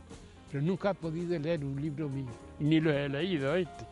Pero 0.52 0.64
nunca 0.64 0.92
he 0.92 0.94
podido 0.94 1.38
leer 1.40 1.64
un 1.66 1.76
libro 1.82 2.08
mío. 2.08 2.30
Ni 2.60 2.80
lo 2.80 2.92
he 2.92 3.10
leído, 3.10 3.54
¿viste? 3.56 3.86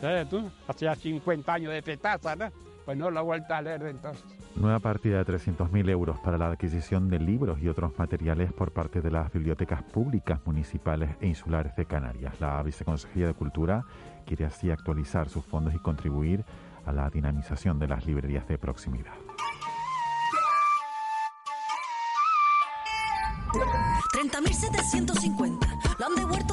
¿Sabes 0.00 0.28
tú? 0.28 0.50
Hace 0.68 0.84
ya 0.84 0.94
50 0.94 1.54
años 1.54 1.72
de 1.72 1.82
petaza, 1.82 2.36
¿no? 2.36 2.50
Pues 2.84 2.98
no 2.98 3.10
lo 3.10 3.20
he 3.20 3.22
vuelto 3.22 3.54
a 3.54 3.62
leer 3.62 3.82
de 3.82 3.90
entonces. 3.90 4.24
Nueva 4.56 4.78
partida 4.78 5.22
de 5.22 5.32
300.000 5.32 5.88
euros 5.88 6.18
para 6.20 6.36
la 6.36 6.48
adquisición 6.48 7.08
de 7.08 7.18
libros 7.18 7.58
y 7.60 7.68
otros 7.68 7.98
materiales 7.98 8.52
por 8.52 8.72
parte 8.72 9.00
de 9.00 9.10
las 9.10 9.32
bibliotecas 9.32 9.82
públicas 9.82 10.40
municipales 10.44 11.10
e 11.20 11.26
insulares 11.26 11.74
de 11.76 11.86
Canarias. 11.86 12.38
La 12.40 12.62
Viceconsejería 12.62 13.28
de 13.28 13.34
Cultura 13.34 13.84
quiere 14.26 14.44
así 14.44 14.70
actualizar 14.70 15.28
sus 15.28 15.44
fondos 15.44 15.74
y 15.74 15.78
contribuir 15.78 16.44
a 16.84 16.92
la 16.92 17.08
dinamización 17.08 17.78
de 17.78 17.88
las 17.88 18.04
librerías 18.06 18.46
de 18.46 18.58
proximidad. 18.58 19.14
30.750. 24.12 25.98
Lo 25.98 26.06
han 26.06 26.14
devuelto 26.14 26.43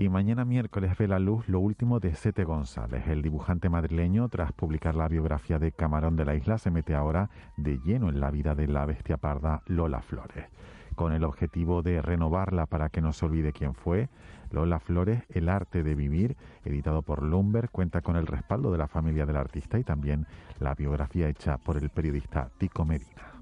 Y 0.00 0.08
mañana 0.08 0.46
miércoles 0.46 0.96
ve 0.96 1.06
la 1.06 1.18
luz 1.18 1.46
lo 1.46 1.60
último 1.60 2.00
de 2.00 2.14
Sete 2.14 2.44
González. 2.44 3.06
El 3.06 3.20
dibujante 3.20 3.68
madrileño, 3.68 4.30
tras 4.30 4.50
publicar 4.50 4.94
la 4.94 5.06
biografía 5.08 5.58
de 5.58 5.72
Camarón 5.72 6.16
de 6.16 6.24
la 6.24 6.34
Isla, 6.34 6.56
se 6.56 6.70
mete 6.70 6.94
ahora 6.94 7.28
de 7.58 7.76
lleno 7.84 8.08
en 8.08 8.18
la 8.18 8.30
vida 8.30 8.54
de 8.54 8.66
la 8.66 8.86
bestia 8.86 9.18
parda 9.18 9.60
Lola 9.66 10.00
Flores. 10.00 10.46
Con 10.94 11.12
el 11.12 11.22
objetivo 11.22 11.82
de 11.82 12.00
renovarla 12.00 12.64
para 12.64 12.88
que 12.88 13.02
no 13.02 13.12
se 13.12 13.26
olvide 13.26 13.52
quién 13.52 13.74
fue, 13.74 14.08
Lola 14.50 14.80
Flores, 14.80 15.22
El 15.28 15.50
arte 15.50 15.82
de 15.82 15.94
vivir, 15.94 16.34
editado 16.64 17.02
por 17.02 17.22
Lumber, 17.22 17.68
cuenta 17.68 18.00
con 18.00 18.16
el 18.16 18.26
respaldo 18.26 18.72
de 18.72 18.78
la 18.78 18.88
familia 18.88 19.26
del 19.26 19.36
artista 19.36 19.78
y 19.78 19.84
también 19.84 20.26
la 20.60 20.74
biografía 20.74 21.28
hecha 21.28 21.58
por 21.58 21.76
el 21.76 21.90
periodista 21.90 22.48
Tico 22.56 22.86
Medina. 22.86 23.34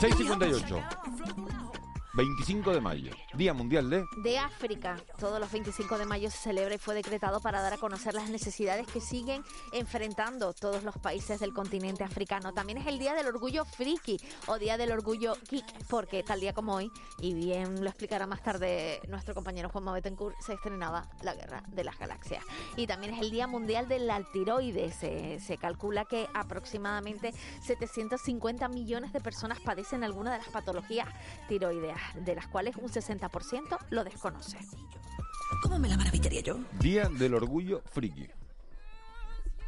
6.58. 0.00 1.17
25 2.18 2.72
de 2.72 2.80
mayo. 2.80 3.12
Día 3.34 3.54
Mundial 3.54 3.88
de... 3.88 4.04
de 4.16 4.38
África. 4.38 4.96
Todos 5.20 5.38
los 5.38 5.52
25 5.52 5.98
de 5.98 6.04
mayo 6.04 6.28
se 6.32 6.38
celebra 6.38 6.74
y 6.74 6.78
fue 6.78 6.96
decretado 6.96 7.38
para 7.38 7.62
dar 7.62 7.74
a 7.74 7.78
conocer 7.78 8.12
las 8.12 8.28
necesidades 8.28 8.88
que 8.88 9.00
siguen 9.00 9.44
enfrentando 9.72 10.52
todos 10.52 10.82
los 10.82 10.98
países 10.98 11.38
del 11.38 11.52
continente 11.52 12.02
africano. 12.02 12.52
También 12.52 12.78
es 12.78 12.88
el 12.88 12.98
Día 12.98 13.14
del 13.14 13.28
Orgullo 13.28 13.64
Friki 13.64 14.18
o 14.48 14.58
Día 14.58 14.76
del 14.76 14.90
Orgullo 14.90 15.36
Geek, 15.48 15.64
porque 15.88 16.24
tal 16.24 16.40
día 16.40 16.52
como 16.52 16.74
hoy, 16.74 16.90
y 17.20 17.34
bien 17.34 17.84
lo 17.84 17.88
explicará 17.88 18.26
más 18.26 18.42
tarde 18.42 19.00
nuestro 19.06 19.32
compañero 19.32 19.68
Juan 19.68 19.84
Betancourt, 19.94 20.34
se 20.40 20.54
estrenaba 20.54 21.08
la 21.22 21.36
Guerra 21.36 21.62
de 21.68 21.84
las 21.84 21.96
Galaxias. 22.00 22.42
Y 22.74 22.88
también 22.88 23.14
es 23.14 23.20
el 23.20 23.30
Día 23.30 23.46
Mundial 23.46 23.86
del 23.86 24.10
Altiroides. 24.10 24.92
Se, 24.96 25.38
se 25.38 25.56
calcula 25.56 26.04
que 26.04 26.26
aproximadamente 26.34 27.32
750 27.62 28.66
millones 28.66 29.12
de 29.12 29.20
personas 29.20 29.60
padecen 29.60 30.02
alguna 30.02 30.32
de 30.32 30.38
las 30.38 30.48
patologías 30.48 31.06
tiroideas, 31.46 32.07
de 32.14 32.34
las 32.34 32.46
cuales 32.48 32.76
un 32.76 32.88
60% 32.88 33.78
lo 33.90 34.04
desconoce. 34.04 34.58
¿Cómo 35.62 35.78
me 35.78 35.88
la 35.88 35.96
maravillaría 35.96 36.40
yo? 36.42 36.58
Día 36.78 37.08
del 37.08 37.34
Orgullo 37.34 37.82
Friki. 37.92 38.28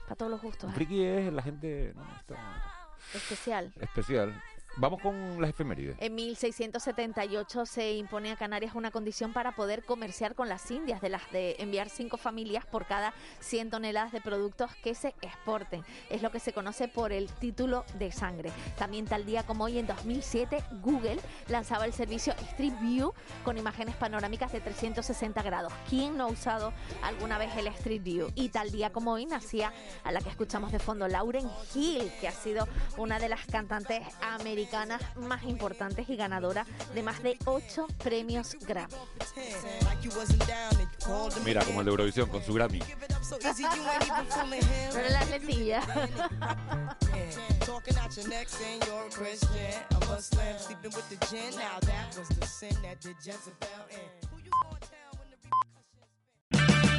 Para 0.04 0.16
todos 0.16 0.30
los 0.30 0.42
gustos. 0.42 0.70
¿eh? 0.70 0.74
Friki 0.74 1.04
es 1.04 1.32
la 1.32 1.42
gente 1.42 1.92
no, 1.94 2.02
está 2.16 2.86
Especial. 3.14 3.72
especial. 3.80 4.42
Vamos 4.80 5.02
con 5.02 5.38
las 5.42 5.50
efemérides. 5.50 5.96
En 6.00 6.14
1678 6.14 7.66
se 7.66 7.92
impone 7.96 8.32
a 8.32 8.36
Canarias 8.36 8.74
una 8.74 8.90
condición 8.90 9.34
para 9.34 9.54
poder 9.54 9.84
comerciar 9.84 10.34
con 10.34 10.48
las 10.48 10.70
Indias, 10.70 11.02
de 11.02 11.10
las 11.10 11.30
de 11.32 11.56
enviar 11.58 11.90
cinco 11.90 12.16
familias 12.16 12.64
por 12.64 12.86
cada 12.86 13.12
100 13.40 13.68
toneladas 13.68 14.10
de 14.10 14.22
productos 14.22 14.74
que 14.76 14.94
se 14.94 15.08
exporten. 15.20 15.84
Es 16.08 16.22
lo 16.22 16.30
que 16.30 16.40
se 16.40 16.54
conoce 16.54 16.88
por 16.88 17.12
el 17.12 17.28
título 17.28 17.84
de 17.98 18.10
sangre. 18.10 18.52
También 18.78 19.04
tal 19.04 19.26
día 19.26 19.42
como 19.42 19.64
hoy, 19.64 19.78
en 19.78 19.86
2007, 19.86 20.64
Google 20.80 21.20
lanzaba 21.48 21.84
el 21.84 21.92
servicio 21.92 22.32
Street 22.52 22.72
View 22.80 23.12
con 23.44 23.58
imágenes 23.58 23.96
panorámicas 23.96 24.50
de 24.50 24.62
360 24.62 25.42
grados. 25.42 25.74
¿Quién 25.90 26.16
no 26.16 26.24
ha 26.24 26.28
usado 26.28 26.72
alguna 27.02 27.36
vez 27.36 27.54
el 27.58 27.66
Street 27.66 28.02
View? 28.02 28.32
Y 28.34 28.48
tal 28.48 28.70
día 28.70 28.90
como 28.90 29.12
hoy 29.12 29.26
nacía 29.26 29.74
a 30.04 30.10
la 30.10 30.22
que 30.22 30.30
escuchamos 30.30 30.72
de 30.72 30.78
fondo, 30.78 31.06
Lauren 31.06 31.50
Hill, 31.74 32.10
que 32.18 32.28
ha 32.28 32.32
sido 32.32 32.66
una 32.96 33.18
de 33.18 33.28
las 33.28 33.44
cantantes 33.44 34.00
americanas 34.22 34.69
más 35.16 35.42
importantes 35.44 36.08
y 36.08 36.16
ganadora 36.16 36.66
de 36.94 37.02
más 37.02 37.22
de 37.22 37.38
8 37.44 37.86
premios 38.02 38.56
Grammy. 38.66 38.94
Mira, 41.44 41.64
como 41.64 41.80
el 41.80 41.86
de 41.86 41.90
Eurovisión 41.90 42.28
con 42.28 42.42
su 42.42 42.54
Grammy. 42.54 42.80
Pero 44.92 45.08
la 45.08 45.24
letilla. 45.26 45.80